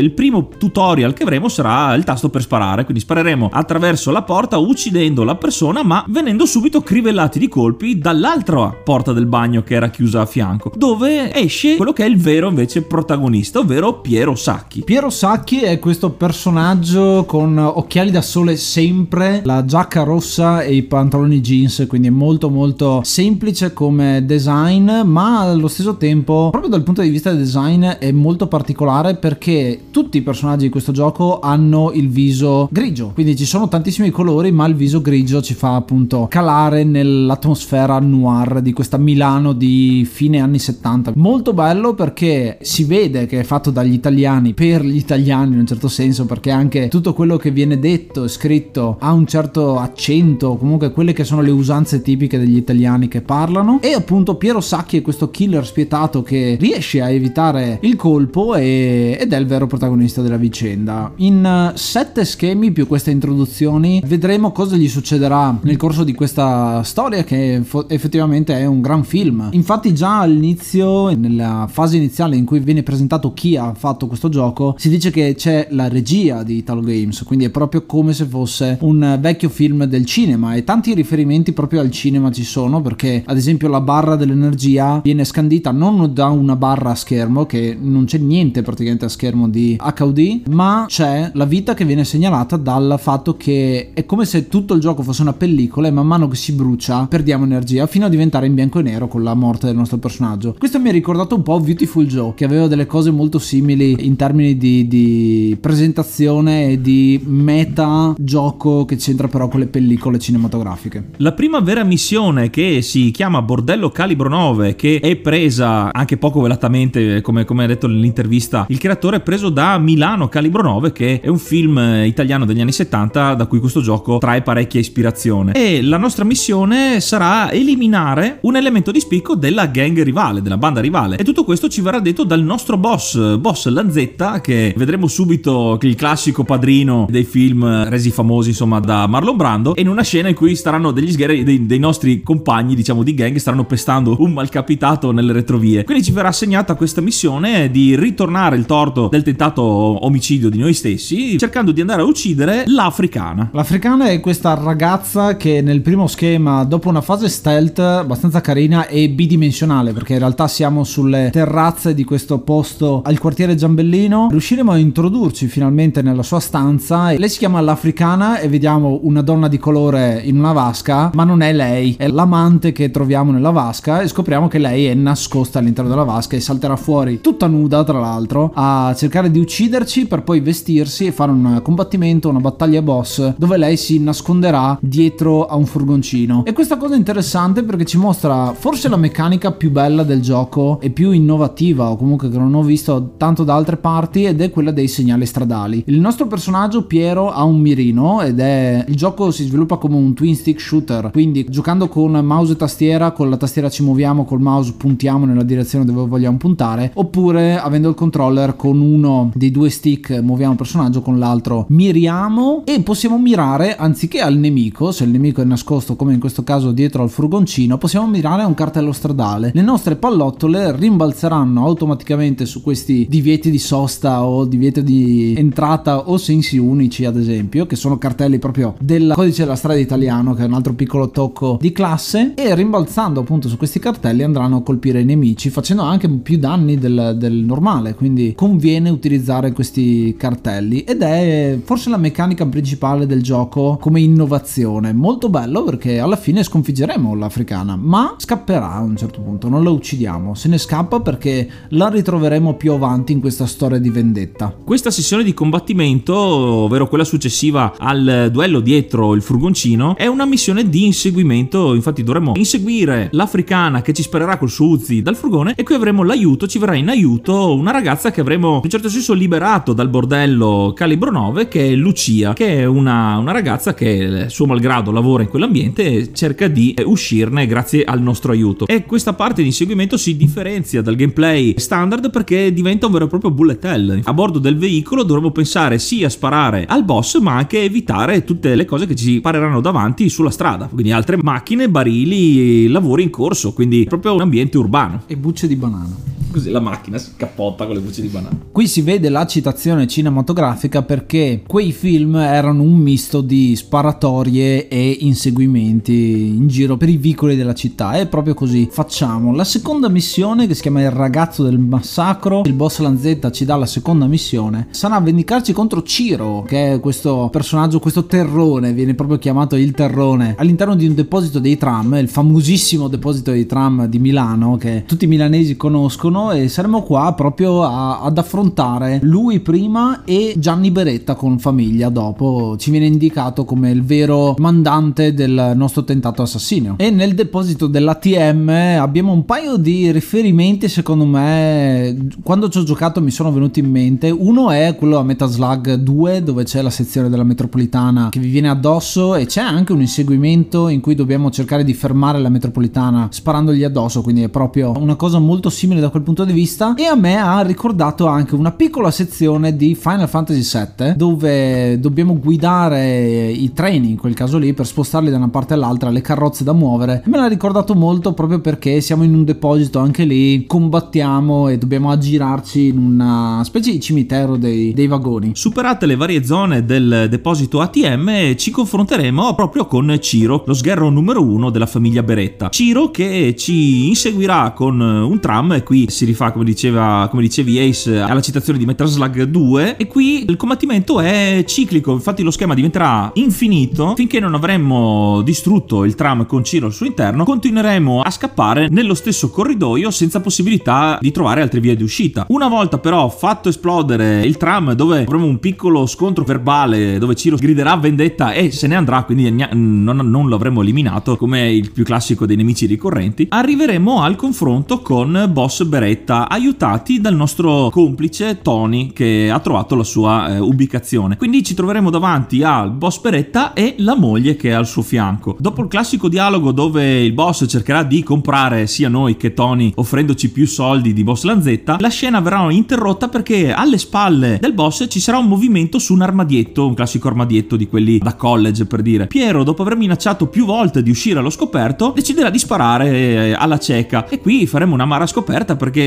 il 0.00 0.10
primo 0.12 0.48
tutorial 0.48 1.12
che 1.12 1.22
avremo 1.22 1.48
sarà 1.48 1.94
il 1.94 2.04
tasto 2.04 2.30
per 2.30 2.42
sparare 2.42 2.84
quindi 2.84 3.02
spareremo 3.02 3.50
attraverso 3.52 4.10
la 4.10 4.22
porta 4.22 4.56
uccidendo 4.58 5.24
la 5.24 5.34
persona 5.34 5.82
ma 5.82 5.97
venendo 6.08 6.46
subito 6.46 6.80
crivellati 6.80 7.38
di 7.38 7.48
colpi 7.48 7.98
dall'altra 7.98 8.70
porta 8.70 9.12
del 9.12 9.26
bagno 9.26 9.62
che 9.62 9.74
era 9.74 9.90
chiusa 9.90 10.22
a 10.22 10.26
fianco, 10.26 10.72
dove 10.76 11.34
esce 11.34 11.76
quello 11.76 11.92
che 11.92 12.04
è 12.04 12.08
il 12.08 12.18
vero 12.18 12.48
invece 12.48 12.82
protagonista, 12.82 13.58
ovvero 13.58 14.00
Piero 14.00 14.34
Sacchi. 14.34 14.82
Piero 14.82 15.10
Sacchi 15.10 15.60
è 15.60 15.78
questo 15.78 16.10
personaggio 16.10 17.24
con 17.26 17.58
occhiali 17.58 18.10
da 18.10 18.22
sole 18.22 18.56
sempre, 18.56 19.42
la 19.44 19.64
giacca 19.64 20.02
rossa 20.02 20.62
e 20.62 20.74
i 20.74 20.82
pantaloni 20.82 21.40
jeans, 21.40 21.84
quindi 21.88 22.08
è 22.08 22.12
molto 22.12 22.50
molto 22.50 23.00
semplice 23.04 23.72
come 23.72 24.24
design, 24.24 24.90
ma 25.04 25.40
allo 25.40 25.68
stesso 25.68 25.96
tempo, 25.96 26.48
proprio 26.50 26.70
dal 26.70 26.82
punto 26.82 27.02
di 27.02 27.10
vista 27.10 27.30
del 27.30 27.40
design, 27.40 27.84
è 27.84 28.10
molto 28.12 28.46
particolare 28.46 29.16
perché 29.16 29.86
tutti 29.90 30.18
i 30.18 30.22
personaggi 30.22 30.64
di 30.64 30.70
questo 30.70 30.92
gioco 30.92 31.40
hanno 31.40 31.92
il 31.92 32.08
viso 32.08 32.68
grigio, 32.70 33.10
quindi 33.14 33.36
ci 33.36 33.44
sono 33.44 33.68
tantissimi 33.68 34.10
colori, 34.10 34.52
ma 34.52 34.66
il 34.66 34.74
viso 34.74 35.00
grigio 35.00 35.42
ci 35.42 35.54
fa 35.54 35.80
appunto 35.88 36.26
calare 36.28 36.84
nell'atmosfera 36.84 37.98
noir 37.98 38.60
di 38.60 38.74
questa 38.74 38.98
Milano 38.98 39.54
di 39.54 40.06
fine 40.10 40.38
anni 40.38 40.58
70. 40.58 41.12
Molto 41.16 41.54
bello 41.54 41.94
perché 41.94 42.58
si 42.60 42.84
vede 42.84 43.24
che 43.24 43.40
è 43.40 43.42
fatto 43.42 43.70
dagli 43.70 43.94
italiani 43.94 44.52
per 44.52 44.84
gli 44.84 44.96
italiani 44.96 45.54
in 45.54 45.60
un 45.60 45.66
certo 45.66 45.88
senso 45.88 46.26
perché 46.26 46.50
anche 46.50 46.88
tutto 46.88 47.14
quello 47.14 47.38
che 47.38 47.50
viene 47.52 47.78
detto 47.78 48.24
e 48.24 48.28
scritto 48.28 48.98
ha 49.00 49.12
un 49.12 49.26
certo 49.26 49.78
accento, 49.78 50.56
comunque 50.56 50.90
quelle 50.90 51.14
che 51.14 51.24
sono 51.24 51.40
le 51.40 51.52
usanze 51.52 52.02
tipiche 52.02 52.38
degli 52.38 52.58
italiani 52.58 53.08
che 53.08 53.22
parlano 53.22 53.80
e 53.80 53.94
appunto 53.94 54.34
Piero 54.34 54.60
Sacchi 54.60 54.98
è 54.98 55.02
questo 55.02 55.30
killer 55.30 55.64
spietato 55.64 56.22
che 56.22 56.58
riesce 56.60 57.00
a 57.00 57.08
evitare 57.08 57.78
il 57.80 57.96
colpo 57.96 58.56
e, 58.56 59.16
ed 59.18 59.32
è 59.32 59.38
il 59.38 59.46
vero 59.46 59.66
protagonista 59.66 60.20
della 60.20 60.36
vicenda. 60.36 61.12
In 61.16 61.42
eh, 61.42 61.78
sette 61.78 62.26
schemi 62.26 62.72
più 62.72 62.86
queste 62.86 63.10
introduzioni 63.10 64.02
vedremo 64.04 64.52
cosa 64.52 64.76
gli 64.76 64.88
succederà 64.88 65.58
nel 65.62 65.76
corso 65.78 66.04
di 66.04 66.12
questa 66.12 66.82
storia 66.82 67.24
che 67.24 67.62
effettivamente 67.88 68.54
è 68.54 68.66
un 68.66 68.82
gran 68.82 69.04
film. 69.04 69.48
Infatti 69.52 69.94
già 69.94 70.20
all'inizio, 70.20 71.14
nella 71.16 71.66
fase 71.70 71.96
iniziale 71.96 72.36
in 72.36 72.44
cui 72.44 72.58
viene 72.58 72.82
presentato 72.82 73.32
chi 73.32 73.56
ha 73.56 73.72
fatto 73.72 74.06
questo 74.06 74.28
gioco, 74.28 74.74
si 74.76 74.90
dice 74.90 75.10
che 75.10 75.34
c'è 75.34 75.68
la 75.70 75.88
regia 75.88 76.42
di 76.42 76.56
Italo 76.56 76.82
Games, 76.82 77.22
quindi 77.22 77.46
è 77.46 77.50
proprio 77.50 77.86
come 77.86 78.12
se 78.12 78.26
fosse 78.26 78.76
un 78.82 79.16
vecchio 79.20 79.48
film 79.48 79.84
del 79.84 80.04
cinema 80.04 80.54
e 80.54 80.64
tanti 80.64 80.92
riferimenti 80.92 81.52
proprio 81.52 81.80
al 81.80 81.90
cinema 81.90 82.30
ci 82.30 82.44
sono 82.44 82.82
perché 82.82 83.22
ad 83.24 83.36
esempio 83.36 83.68
la 83.68 83.80
barra 83.80 84.16
dell'energia 84.16 85.00
viene 85.02 85.24
scandita 85.24 85.70
non 85.70 86.12
da 86.12 86.26
una 86.26 86.56
barra 86.56 86.90
a 86.90 86.94
schermo 86.94 87.46
che 87.46 87.76
non 87.80 88.04
c'è 88.04 88.18
niente 88.18 88.62
praticamente 88.62 89.04
a 89.04 89.08
schermo 89.08 89.48
di 89.48 89.78
HUD, 89.80 90.48
ma 90.48 90.84
c'è 90.88 91.30
la 91.34 91.44
vita 91.44 91.74
che 91.74 91.84
viene 91.84 92.04
segnalata 92.04 92.56
dal 92.56 92.96
fatto 93.00 93.36
che 93.36 93.90
è 93.94 94.04
come 94.04 94.24
se 94.24 94.48
tutto 94.48 94.74
il 94.74 94.80
gioco 94.80 95.02
fosse 95.02 95.22
una 95.22 95.32
pellicola 95.32 95.67
e 95.76 95.90
man 95.90 96.06
mano 96.06 96.28
che 96.28 96.36
si 96.36 96.52
brucia 96.52 97.06
perdiamo 97.06 97.44
energia 97.44 97.86
fino 97.86 98.06
a 98.06 98.08
diventare 98.08 98.46
in 98.46 98.54
bianco 98.54 98.80
e 98.80 98.82
nero 98.82 99.08
con 99.08 99.22
la 99.22 99.34
morte 99.34 99.66
del 99.66 99.76
nostro 99.76 99.98
personaggio. 99.98 100.54
Questo 100.58 100.80
mi 100.80 100.88
ha 100.88 100.92
ricordato 100.92 101.34
un 101.34 101.42
po' 101.42 101.60
Beautiful 101.60 102.06
Joe 102.06 102.34
che 102.34 102.44
aveva 102.44 102.66
delle 102.66 102.86
cose 102.86 103.10
molto 103.10 103.38
simili 103.38 104.06
in 104.06 104.16
termini 104.16 104.56
di, 104.56 104.88
di 104.88 105.56
presentazione 105.60 106.70
e 106.70 106.80
di 106.80 107.20
meta 107.24 108.14
gioco 108.18 108.84
che 108.84 108.96
c'entra 108.96 109.28
però 109.28 109.48
con 109.48 109.60
le 109.60 109.66
pellicole 109.66 110.18
cinematografiche. 110.18 111.10
La 111.16 111.32
prima 111.32 111.60
vera 111.60 111.84
missione 111.84 112.50
che 112.50 112.82
si 112.82 113.10
chiama 113.10 113.42
Bordello 113.42 113.90
Calibro 113.90 114.28
9 114.28 114.74
che 114.74 115.00
è 115.00 115.16
presa 115.16 115.92
anche 115.92 116.16
poco 116.16 116.40
velatamente 116.40 117.20
come, 117.20 117.44
come 117.44 117.64
ha 117.64 117.66
detto 117.66 117.86
nell'intervista 117.86 118.66
il 118.68 118.78
creatore 118.78 119.16
è 119.16 119.20
preso 119.20 119.48
da 119.48 119.78
Milano 119.78 120.28
Calibro 120.28 120.62
9 120.62 120.92
che 120.92 121.20
è 121.20 121.28
un 121.28 121.38
film 121.38 121.78
italiano 122.04 122.44
degli 122.44 122.60
anni 122.60 122.72
70 122.72 123.34
da 123.34 123.46
cui 123.46 123.60
questo 123.60 123.80
gioco 123.80 124.18
trae 124.18 124.42
parecchia 124.42 124.80
ispirazione 124.80 125.52
e 125.58 125.82
la 125.82 125.96
nostra 125.96 126.22
missione 126.22 127.00
sarà 127.00 127.50
eliminare 127.50 128.38
un 128.42 128.54
elemento 128.54 128.92
di 128.92 129.00
spicco 129.00 129.34
della 129.34 129.66
gang 129.66 130.00
rivale 130.04 130.40
della 130.40 130.56
banda 130.56 130.80
rivale. 130.80 131.16
E 131.16 131.24
tutto 131.24 131.42
questo 131.42 131.68
ci 131.68 131.80
verrà 131.80 131.98
detto 131.98 132.22
dal 132.22 132.42
nostro 132.42 132.76
boss 132.76 133.36
boss 133.38 133.66
Lanzetta 133.66 134.40
che 134.40 134.72
vedremo 134.76 135.08
subito 135.08 135.76
il 135.82 135.96
classico 135.96 136.44
padrino 136.44 137.06
dei 137.10 137.24
film 137.24 137.88
resi 137.88 138.12
famosi 138.12 138.50
insomma 138.50 138.78
da 138.78 139.08
Marlon 139.08 139.36
Brando. 139.36 139.72
In 139.78 139.88
una 139.88 140.02
scena 140.02 140.28
in 140.28 140.36
cui 140.36 140.54
staranno 140.54 140.92
degli 140.92 141.10
sgherri 141.10 141.42
dei, 141.42 141.66
dei 141.66 141.78
nostri 141.80 142.22
compagni 142.22 142.76
diciamo 142.76 143.02
di 143.02 143.14
gang 143.14 143.36
staranno 143.36 143.64
pestando 143.64 144.14
un 144.20 144.32
malcapitato 144.32 145.10
nelle 145.10 145.32
retrovie. 145.32 145.82
Quindi 145.82 146.04
ci 146.04 146.12
verrà 146.12 146.28
assegnata 146.28 146.76
questa 146.76 147.00
missione 147.00 147.68
di 147.70 147.96
ritornare 147.96 148.54
il 148.54 148.64
torto 148.64 149.08
del 149.08 149.24
tentato 149.24 149.62
omicidio 149.62 150.50
di 150.50 150.58
noi 150.58 150.72
stessi 150.72 151.36
cercando 151.36 151.72
di 151.72 151.80
andare 151.80 152.02
a 152.02 152.04
uccidere 152.04 152.62
l'africana. 152.66 153.50
L'africana 153.52 154.06
è 154.10 154.20
questa 154.20 154.54
ragazza 154.54 155.36
che 155.38 155.62
nel 155.62 155.80
primo 155.80 156.08
schema 156.08 156.64
dopo 156.64 156.90
una 156.90 157.00
fase 157.00 157.28
stealth 157.28 157.78
abbastanza 157.78 158.42
carina 158.42 158.88
e 158.88 159.08
bidimensionale 159.08 159.92
perché 159.92 160.14
in 160.14 160.18
realtà 160.18 160.48
siamo 160.48 160.84
sulle 160.84 161.30
terrazze 161.32 161.94
di 161.94 162.04
questo 162.04 162.40
posto 162.40 163.00
al 163.04 163.18
quartiere 163.18 163.54
Giambellino 163.54 164.28
riusciremo 164.30 164.72
a 164.72 164.76
introdurci 164.76 165.46
finalmente 165.46 166.02
nella 166.02 166.24
sua 166.24 166.40
stanza 166.40 167.12
lei 167.12 167.28
si 167.28 167.38
chiama 167.38 167.60
l'africana 167.60 168.40
e 168.40 168.48
vediamo 168.48 168.98
una 169.04 169.22
donna 169.22 169.46
di 169.48 169.58
colore 169.58 170.20
in 170.24 170.38
una 170.38 170.52
vasca 170.52 171.10
ma 171.14 171.22
non 171.22 171.40
è 171.40 171.52
lei 171.52 171.94
è 171.96 172.08
l'amante 172.08 172.72
che 172.72 172.90
troviamo 172.90 173.30
nella 173.30 173.50
vasca 173.50 174.00
e 174.00 174.08
scopriamo 174.08 174.48
che 174.48 174.58
lei 174.58 174.86
è 174.86 174.94
nascosta 174.94 175.60
all'interno 175.60 175.88
della 175.88 176.02
vasca 176.02 176.34
e 176.36 176.40
salterà 176.40 176.74
fuori 176.74 177.20
tutta 177.20 177.46
nuda 177.46 177.84
tra 177.84 178.00
l'altro 178.00 178.50
a 178.54 178.92
cercare 178.96 179.30
di 179.30 179.38
ucciderci 179.38 180.06
per 180.06 180.24
poi 180.24 180.40
vestirsi 180.40 181.06
e 181.06 181.12
fare 181.12 181.30
un 181.30 181.60
combattimento 181.62 182.28
una 182.28 182.40
battaglia 182.40 182.82
boss 182.82 183.34
dove 183.36 183.56
lei 183.56 183.76
si 183.76 184.00
nasconderà 184.00 184.76
dietro 184.80 185.26
a 185.46 185.54
un 185.54 185.66
furgoncino. 185.66 186.44
E 186.44 186.52
questa 186.52 186.76
cosa 186.76 186.94
è 186.94 186.96
interessante 186.96 187.62
perché 187.62 187.84
ci 187.84 187.98
mostra 187.98 188.52
forse 188.52 188.88
la 188.88 188.96
meccanica 188.96 189.52
più 189.52 189.70
bella 189.70 190.02
del 190.02 190.20
gioco 190.20 190.80
e 190.80 190.90
più 190.90 191.10
innovativa 191.10 191.90
o 191.90 191.96
comunque 191.96 192.30
che 192.30 192.38
non 192.38 192.54
ho 192.54 192.62
visto 192.62 193.14
tanto 193.16 193.44
da 193.44 193.54
altre 193.54 193.76
parti 193.76 194.24
ed 194.24 194.40
è 194.40 194.50
quella 194.50 194.70
dei 194.70 194.88
segnali 194.88 195.26
stradali. 195.26 195.84
Il 195.86 196.00
nostro 196.00 196.26
personaggio 196.26 196.84
Piero 196.84 197.30
ha 197.30 197.44
un 197.44 197.60
mirino 197.60 198.22
ed 198.22 198.40
è 198.40 198.84
il 198.86 198.96
gioco 198.96 199.30
si 199.30 199.44
sviluppa 199.44 199.76
come 199.76 199.96
un 199.96 200.14
twin 200.14 200.34
stick 200.34 200.60
shooter. 200.60 201.10
Quindi 201.12 201.46
giocando 201.48 201.88
con 201.88 202.12
mouse 202.12 202.52
e 202.52 202.56
tastiera 202.56 203.12
con 203.12 203.30
la 203.30 203.36
tastiera 203.36 203.68
ci 203.68 203.82
muoviamo 203.82 204.24
col 204.24 204.40
mouse 204.40 204.74
puntiamo 204.76 205.24
nella 205.24 205.42
direzione 205.42 205.84
dove 205.84 206.06
vogliamo 206.06 206.36
puntare 206.36 206.90
oppure 206.94 207.58
avendo 207.58 207.88
il 207.88 207.94
controller 207.94 208.56
con 208.56 208.80
uno 208.80 209.30
dei 209.34 209.50
due 209.50 209.70
stick 209.70 210.20
muoviamo 210.20 210.52
il 210.52 210.58
personaggio 210.58 211.02
con 211.02 211.18
l'altro 211.18 211.66
miriamo 211.68 212.62
e 212.64 212.80
possiamo 212.80 213.18
mirare 213.18 213.76
anziché 213.76 214.20
al 214.20 214.36
nemico 214.36 214.92
se 214.92 215.04
il 215.04 215.10
nemico 215.10 215.17
è 215.18 215.44
nascosto 215.44 215.96
come 215.96 216.14
in 216.14 216.20
questo 216.20 216.44
caso 216.44 216.72
dietro 216.72 217.02
al 217.02 217.10
furgoncino 217.10 217.76
possiamo 217.76 218.06
mirare 218.06 218.44
un 218.44 218.54
cartello 218.54 218.92
stradale. 218.92 219.50
Le 219.52 219.62
nostre 219.62 219.96
pallottole 219.96 220.74
rimbalzeranno 220.74 221.64
automaticamente 221.64 222.46
su 222.46 222.62
questi 222.62 223.06
divieti 223.08 223.50
di 223.50 223.58
sosta 223.58 224.24
o 224.24 224.44
divieti 224.44 224.82
di 224.82 225.34
entrata 225.36 226.08
o 226.08 226.16
sensi 226.16 226.56
unici 226.56 227.04
ad 227.04 227.16
esempio 227.16 227.66
che 227.66 227.76
sono 227.76 227.98
cartelli 227.98 228.38
proprio 228.38 228.74
del 228.80 229.12
codice 229.14 229.42
della 229.42 229.56
strada 229.56 229.78
italiano 229.78 230.34
che 230.34 230.42
è 230.42 230.46
un 230.46 230.54
altro 230.54 230.74
piccolo 230.74 231.10
tocco 231.10 231.58
di 231.60 231.72
classe 231.72 232.34
e 232.34 232.54
rimbalzando 232.54 233.20
appunto 233.20 233.48
su 233.48 233.56
questi 233.56 233.78
cartelli 233.78 234.22
andranno 234.22 234.56
a 234.56 234.62
colpire 234.62 235.00
i 235.00 235.04
nemici 235.04 235.50
facendo 235.50 235.82
anche 235.82 236.08
più 236.08 236.38
danni 236.38 236.78
del, 236.78 237.16
del 237.18 237.34
normale. 237.34 237.94
Quindi 237.94 238.34
conviene 238.34 238.90
utilizzare 238.90 239.52
questi 239.52 240.14
cartelli. 240.16 240.84
Ed 240.84 241.02
è 241.02 241.58
forse 241.64 241.90
la 241.90 241.96
meccanica 241.96 242.46
principale 242.46 243.06
del 243.06 243.22
gioco 243.22 243.76
come 243.80 244.00
innovazione 244.00 244.92
molto 245.08 245.30
bello 245.30 245.64
perché 245.64 246.00
alla 246.00 246.16
fine 246.16 246.42
sconfiggeremo 246.42 247.14
l'africana 247.14 247.76
ma 247.76 248.16
scapperà 248.18 248.72
a 248.72 248.80
un 248.80 248.94
certo 248.94 249.22
punto 249.22 249.48
non 249.48 249.64
la 249.64 249.70
uccidiamo. 249.70 250.34
Se 250.34 250.48
ne 250.48 250.58
scappa 250.58 251.00
perché 251.00 251.48
la 251.70 251.88
ritroveremo 251.88 252.56
più 252.56 252.72
avanti 252.72 253.12
in 253.12 253.20
questa 253.20 253.46
storia 253.46 253.78
di 253.78 253.88
vendetta. 253.88 254.54
Questa 254.62 254.90
sessione 254.90 255.24
di 255.24 255.32
combattimento 255.32 256.14
ovvero 256.14 256.88
quella 256.88 257.04
successiva 257.04 257.72
al 257.78 258.28
duello 258.30 258.60
dietro 258.60 259.14
il 259.14 259.22
furgoncino 259.22 259.96
è 259.96 260.06
una 260.06 260.26
missione 260.26 260.68
di 260.68 260.84
inseguimento. 260.84 261.72
Infatti 261.72 262.02
dovremo 262.02 262.34
inseguire 262.36 263.08
l'africana 263.12 263.80
che 263.80 263.94
ci 263.94 264.02
sparerà 264.02 264.36
col 264.36 264.50
suo 264.50 264.66
Uzi 264.66 265.00
dal 265.00 265.16
furgone 265.16 265.54
e 265.56 265.62
qui 265.62 265.74
avremo 265.74 266.02
l'aiuto 266.02 266.46
ci 266.46 266.58
verrà 266.58 266.74
in 266.74 266.90
aiuto 266.90 267.54
una 267.54 267.70
ragazza 267.70 268.10
che 268.10 268.20
avremo 268.20 268.56
in 268.56 268.60
un 268.64 268.68
certo 268.68 268.90
senso 268.90 269.14
liberato 269.14 269.72
dal 269.72 269.88
bordello 269.88 270.72
calibro 270.76 271.10
9 271.10 271.48
che 271.48 271.68
è 271.68 271.74
Lucia 271.74 272.34
che 272.34 272.58
è 272.58 272.64
una, 272.66 273.16
una 273.16 273.32
ragazza 273.32 273.72
che 273.72 274.26
suo 274.28 274.44
malgrado 274.44 274.96
lavora 274.98 275.22
in 275.22 275.28
quell'ambiente 275.28 276.12
cerca 276.12 276.48
di 276.48 276.74
uscirne 276.84 277.46
grazie 277.46 277.84
al 277.84 278.02
nostro 278.02 278.32
aiuto. 278.32 278.66
E 278.66 278.84
questa 278.84 279.12
parte 279.12 279.42
di 279.42 279.48
inseguimento 279.48 279.96
si 279.96 280.16
differenzia 280.16 280.82
dal 280.82 280.96
gameplay 280.96 281.54
standard 281.56 282.10
perché 282.10 282.52
diventa 282.52 282.86
un 282.86 282.92
vero 282.92 283.04
e 283.06 283.08
proprio 283.08 283.30
bullet 283.30 283.64
hell. 283.64 284.00
A 284.04 284.12
bordo 284.12 284.38
del 284.38 284.56
veicolo 284.56 285.02
dovremo 285.02 285.30
pensare 285.30 285.78
sia 285.78 286.06
a 286.06 286.10
sparare 286.10 286.66
al 286.66 286.84
boss 286.84 287.18
ma 287.20 287.36
anche 287.36 287.62
evitare 287.62 288.24
tutte 288.24 288.54
le 288.54 288.64
cose 288.64 288.86
che 288.86 288.94
ci 288.94 289.20
pareranno 289.20 289.60
davanti 289.60 290.08
sulla 290.08 290.30
strada. 290.30 290.66
Quindi 290.66 290.92
altre 290.92 291.16
macchine 291.20 291.68
barili 291.68 292.68
lavori 292.68 293.04
in 293.04 293.10
corso 293.10 293.52
quindi 293.52 293.84
proprio 293.88 294.14
un 294.14 294.20
ambiente 294.20 294.58
urbano. 294.58 295.02
E 295.06 295.16
bucce 295.16 295.46
di 295.46 295.56
banana 295.56 296.17
così 296.30 296.50
la 296.50 296.60
macchina 296.60 296.98
scappotta 296.98 297.66
con 297.66 297.74
le 297.74 297.80
bucce 297.80 298.02
di 298.02 298.08
banana. 298.08 298.36
Qui 298.50 298.66
si 298.66 298.82
vede 298.82 299.08
la 299.08 299.26
citazione 299.26 299.86
cinematografica 299.86 300.82
perché 300.82 301.42
quei 301.46 301.72
film 301.72 302.16
erano 302.16 302.62
un 302.62 302.76
misto 302.76 303.20
di 303.20 303.54
sparatorie 303.56 304.68
e 304.68 304.96
inseguimenti 305.00 306.34
in 306.36 306.48
giro 306.48 306.76
per 306.76 306.88
i 306.88 306.96
vicoli 306.96 307.36
della 307.36 307.54
città. 307.54 307.92
È 307.92 308.06
proprio 308.06 308.34
così. 308.34 308.68
Facciamo 308.70 309.34
la 309.34 309.44
seconda 309.44 309.88
missione 309.88 310.46
che 310.46 310.54
si 310.54 310.62
chiama 310.62 310.82
Il 310.82 310.90
ragazzo 310.90 311.42
del 311.42 311.58
massacro. 311.58 312.42
Il 312.44 312.52
boss 312.52 312.78
Lanzetta 312.80 313.30
ci 313.30 313.44
dà 313.44 313.56
la 313.56 313.66
seconda 313.66 314.06
missione. 314.06 314.68
Sarà 314.70 315.00
vendicarci 315.00 315.52
contro 315.52 315.82
Ciro, 315.82 316.42
che 316.46 316.74
è 316.74 316.80
questo 316.80 317.28
personaggio, 317.30 317.78
questo 317.78 318.06
terrone, 318.06 318.72
viene 318.72 318.94
proprio 318.94 319.18
chiamato 319.18 319.56
il 319.56 319.72
terrone, 319.72 320.34
all'interno 320.38 320.74
di 320.74 320.86
un 320.86 320.94
deposito 320.94 321.38
dei 321.38 321.56
tram, 321.56 321.94
il 321.94 322.08
famosissimo 322.08 322.88
deposito 322.88 323.30
dei 323.30 323.46
tram 323.46 323.86
di 323.86 323.98
Milano 323.98 324.56
che 324.56 324.84
tutti 324.86 325.04
i 325.04 325.08
milanesi 325.08 325.56
conoscono 325.56 326.17
giorno 326.18 326.32
e 326.32 326.48
saremo 326.48 326.82
qua 326.82 327.14
proprio 327.14 327.62
a, 327.62 328.00
ad 328.00 328.18
affrontare 328.18 328.98
lui 329.02 329.40
prima 329.40 330.02
e 330.04 330.34
Gianni 330.36 330.70
Beretta 330.70 331.14
con 331.14 331.38
famiglia 331.38 331.88
dopo. 331.88 332.56
Ci 332.58 332.70
viene 332.70 332.86
indicato 332.86 333.44
come 333.44 333.70
il 333.70 333.84
vero 333.84 334.34
mandante 334.38 335.14
del 335.14 335.52
nostro 335.54 335.84
tentato 335.84 336.22
assassinio. 336.22 336.74
E 336.78 336.90
nel 336.90 337.14
deposito 337.14 337.66
dell'ATM 337.66 338.48
abbiamo 338.80 339.12
un 339.12 339.24
paio 339.24 339.56
di 339.56 339.90
riferimenti 339.92 340.68
secondo 340.68 341.04
me 341.04 342.08
quando 342.22 342.48
ci 342.48 342.58
ho 342.58 342.62
giocato 342.64 343.00
mi 343.00 343.10
sono 343.10 343.32
venuti 343.32 343.60
in 343.60 343.70
mente. 343.70 344.10
Uno 344.10 344.50
è 344.50 344.74
quello 344.76 344.98
a 344.98 345.04
Metaslug 345.04 345.74
2 345.74 346.22
dove 346.22 346.44
c'è 346.44 346.62
la 346.62 346.70
sezione 346.70 347.08
della 347.08 347.24
metropolitana 347.24 348.08
che 348.10 348.20
vi 348.20 348.28
viene 348.28 348.48
addosso 348.48 349.14
e 349.14 349.26
c'è 349.26 349.40
anche 349.40 349.72
un 349.72 349.80
inseguimento 349.80 350.68
in 350.68 350.80
cui 350.80 350.94
dobbiamo 350.94 351.30
cercare 351.30 351.64
di 351.64 351.74
fermare 351.74 352.18
la 352.18 352.28
metropolitana 352.28 353.08
sparandogli 353.10 353.64
addosso, 353.64 354.02
quindi 354.02 354.22
è 354.22 354.28
proprio 354.28 354.72
una 354.76 354.96
cosa 354.96 355.18
molto 355.18 355.50
simile 355.50 355.80
da 355.80 355.90
quel 355.90 356.02
punto 356.08 356.24
di 356.24 356.32
vista 356.32 356.72
e 356.74 356.86
a 356.86 356.94
me 356.94 357.16
ha 357.16 357.42
ricordato 357.42 358.06
anche 358.06 358.34
una 358.34 358.52
piccola 358.52 358.90
sezione 358.90 359.54
di 359.54 359.74
Final 359.74 360.08
Fantasy 360.08 360.40
VII 360.40 360.94
dove 360.96 361.78
dobbiamo 361.78 362.18
guidare 362.18 363.28
i 363.28 363.52
treni 363.52 363.90
in 363.90 363.96
quel 363.98 364.14
caso 364.14 364.38
lì 364.38 364.54
per 364.54 364.64
spostarli 364.64 365.10
da 365.10 365.18
una 365.18 365.28
parte 365.28 365.52
all'altra, 365.52 365.90
le 365.90 366.00
carrozze 366.00 366.44
da 366.44 366.54
muovere. 366.54 367.02
Me 367.04 367.18
l'ha 367.18 367.26
ricordato 367.26 367.74
molto 367.74 368.14
proprio 368.14 368.40
perché 368.40 368.80
siamo 368.80 369.02
in 369.02 369.12
un 369.12 369.24
deposito 369.24 369.80
anche 369.80 370.04
lì, 370.04 370.46
combattiamo 370.46 371.48
e 371.48 371.58
dobbiamo 371.58 371.90
aggirarci 371.90 372.68
in 372.68 372.78
una 372.78 373.42
specie 373.44 373.72
di 373.72 373.80
cimitero 373.80 374.38
dei, 374.38 374.72
dei 374.72 374.86
vagoni. 374.86 375.32
Superate 375.34 375.84
le 375.84 375.96
varie 375.96 376.24
zone 376.24 376.64
del 376.64 377.08
deposito 377.10 377.60
ATM 377.60 378.34
ci 378.36 378.50
confronteremo 378.50 379.34
proprio 379.34 379.66
con 379.66 379.94
Ciro, 380.00 380.42
lo 380.46 380.54
sgherro 380.54 380.88
numero 380.88 381.22
uno 381.22 381.50
della 381.50 381.66
famiglia 381.66 382.02
Beretta. 382.02 382.48
Ciro 382.48 382.90
che 382.90 383.34
ci 383.36 383.88
inseguirà 383.88 384.52
con 384.52 384.80
un 384.80 385.20
tram 385.20 385.52
e 385.52 385.62
qui 385.62 385.86
si 385.98 386.04
rifà 386.04 386.30
come 386.30 386.44
diceva 386.44 387.08
come 387.10 387.22
dicevi 387.22 387.58
Ace 387.58 387.98
alla 387.98 388.20
citazione 388.20 388.56
di 388.56 388.64
Metal 388.64 388.86
Slug 388.86 389.24
2 389.24 389.76
e 389.76 389.88
qui 389.88 390.24
il 390.28 390.36
combattimento 390.36 391.00
è 391.00 391.42
ciclico, 391.44 391.92
infatti 391.92 392.22
lo 392.22 392.30
schema 392.30 392.54
diventerà 392.54 393.10
infinito. 393.14 393.94
Finché 393.96 394.20
non 394.20 394.34
avremmo 394.34 395.22
distrutto 395.22 395.82
il 395.84 395.96
tram 395.96 396.24
con 396.26 396.44
Ciro 396.44 396.66
al 396.66 396.72
suo 396.72 396.86
interno, 396.86 397.24
continueremo 397.24 398.00
a 398.00 398.10
scappare 398.10 398.68
nello 398.70 398.94
stesso 398.94 399.30
corridoio 399.30 399.90
senza 399.90 400.20
possibilità 400.20 400.98
di 401.00 401.10
trovare 401.10 401.42
altre 401.42 401.58
vie 401.58 401.74
di 401.74 401.82
uscita. 401.82 402.26
Una 402.28 402.46
volta 402.46 402.78
però 402.78 403.08
fatto 403.08 403.48
esplodere 403.48 404.22
il 404.24 404.36
tram 404.36 404.74
dove 404.74 405.00
avremo 405.00 405.26
un 405.26 405.40
piccolo 405.40 405.86
scontro 405.86 406.22
verbale 406.22 406.98
dove 406.98 407.16
Ciro 407.16 407.34
griderà 407.34 407.74
vendetta 407.76 408.32
e 408.34 408.52
se 408.52 408.68
ne 408.68 408.76
andrà, 408.76 409.02
quindi 409.02 409.28
non, 409.30 409.96
non 409.96 410.28
lo 410.28 410.36
avremo 410.36 410.62
eliminato 410.62 411.16
come 411.16 411.52
il 411.52 411.72
più 411.72 411.82
classico 411.82 412.24
dei 412.24 412.36
nemici 412.36 412.66
ricorrenti, 412.66 413.26
arriveremo 413.28 414.00
al 414.00 414.14
confronto 414.14 414.80
con 414.80 415.28
Boss 415.32 415.64
Beretta 415.88 416.28
aiutati 416.28 417.00
dal 417.00 417.14
nostro 417.14 417.70
complice 417.70 418.42
Tony 418.42 418.92
che 418.92 419.30
ha 419.32 419.38
trovato 419.38 419.74
la 419.74 419.84
sua 419.84 420.34
eh, 420.34 420.38
ubicazione. 420.38 421.16
Quindi 421.16 421.42
ci 421.42 421.54
troveremo 421.54 421.88
davanti 421.88 422.42
al 422.42 422.72
boss 422.72 423.00
Beretta 423.00 423.54
e 423.54 423.74
la 423.78 423.96
moglie 423.96 424.36
che 424.36 424.50
è 424.50 424.52
al 424.52 424.66
suo 424.66 424.82
fianco. 424.82 425.34
Dopo 425.38 425.62
il 425.62 425.68
classico 425.68 426.08
dialogo 426.08 426.52
dove 426.52 427.02
il 427.02 427.12
boss 427.12 427.46
cercherà 427.48 427.84
di 427.84 428.02
comprare 428.02 428.66
sia 428.66 428.90
noi 428.90 429.16
che 429.16 429.32
Tony 429.32 429.72
offrendoci 429.74 430.30
più 430.30 430.46
soldi 430.46 430.92
di 430.92 431.02
boss 431.02 431.22
Lanzetta, 431.22 431.78
la 431.80 431.88
scena 431.88 432.20
verrà 432.20 432.50
interrotta 432.52 433.08
perché 433.08 433.52
alle 433.54 433.78
spalle 433.78 434.38
del 434.38 434.52
boss 434.52 434.84
ci 434.90 435.00
sarà 435.00 435.16
un 435.16 435.26
movimento 435.26 435.78
su 435.78 435.94
un 435.94 436.02
armadietto, 436.02 436.66
un 436.66 436.74
classico 436.74 437.08
armadietto 437.08 437.56
di 437.56 437.66
quelli 437.66 437.96
da 437.96 438.14
college 438.14 438.66
per 438.66 438.82
dire. 438.82 439.06
Piero, 439.06 439.42
dopo 439.42 439.62
aver 439.62 439.76
minacciato 439.76 440.26
più 440.26 440.44
volte 440.44 440.82
di 440.82 440.90
uscire 440.90 441.18
allo 441.18 441.30
scoperto, 441.30 441.92
deciderà 441.94 442.28
di 442.28 442.38
sparare 442.38 442.90
eh, 442.90 443.32
alla 443.32 443.58
cieca. 443.58 444.06
E 444.08 444.20
qui 444.20 444.46
faremo 444.46 444.74
una 444.74 444.84
mara 444.84 445.06
scoperta 445.06 445.56
perché 445.56 445.77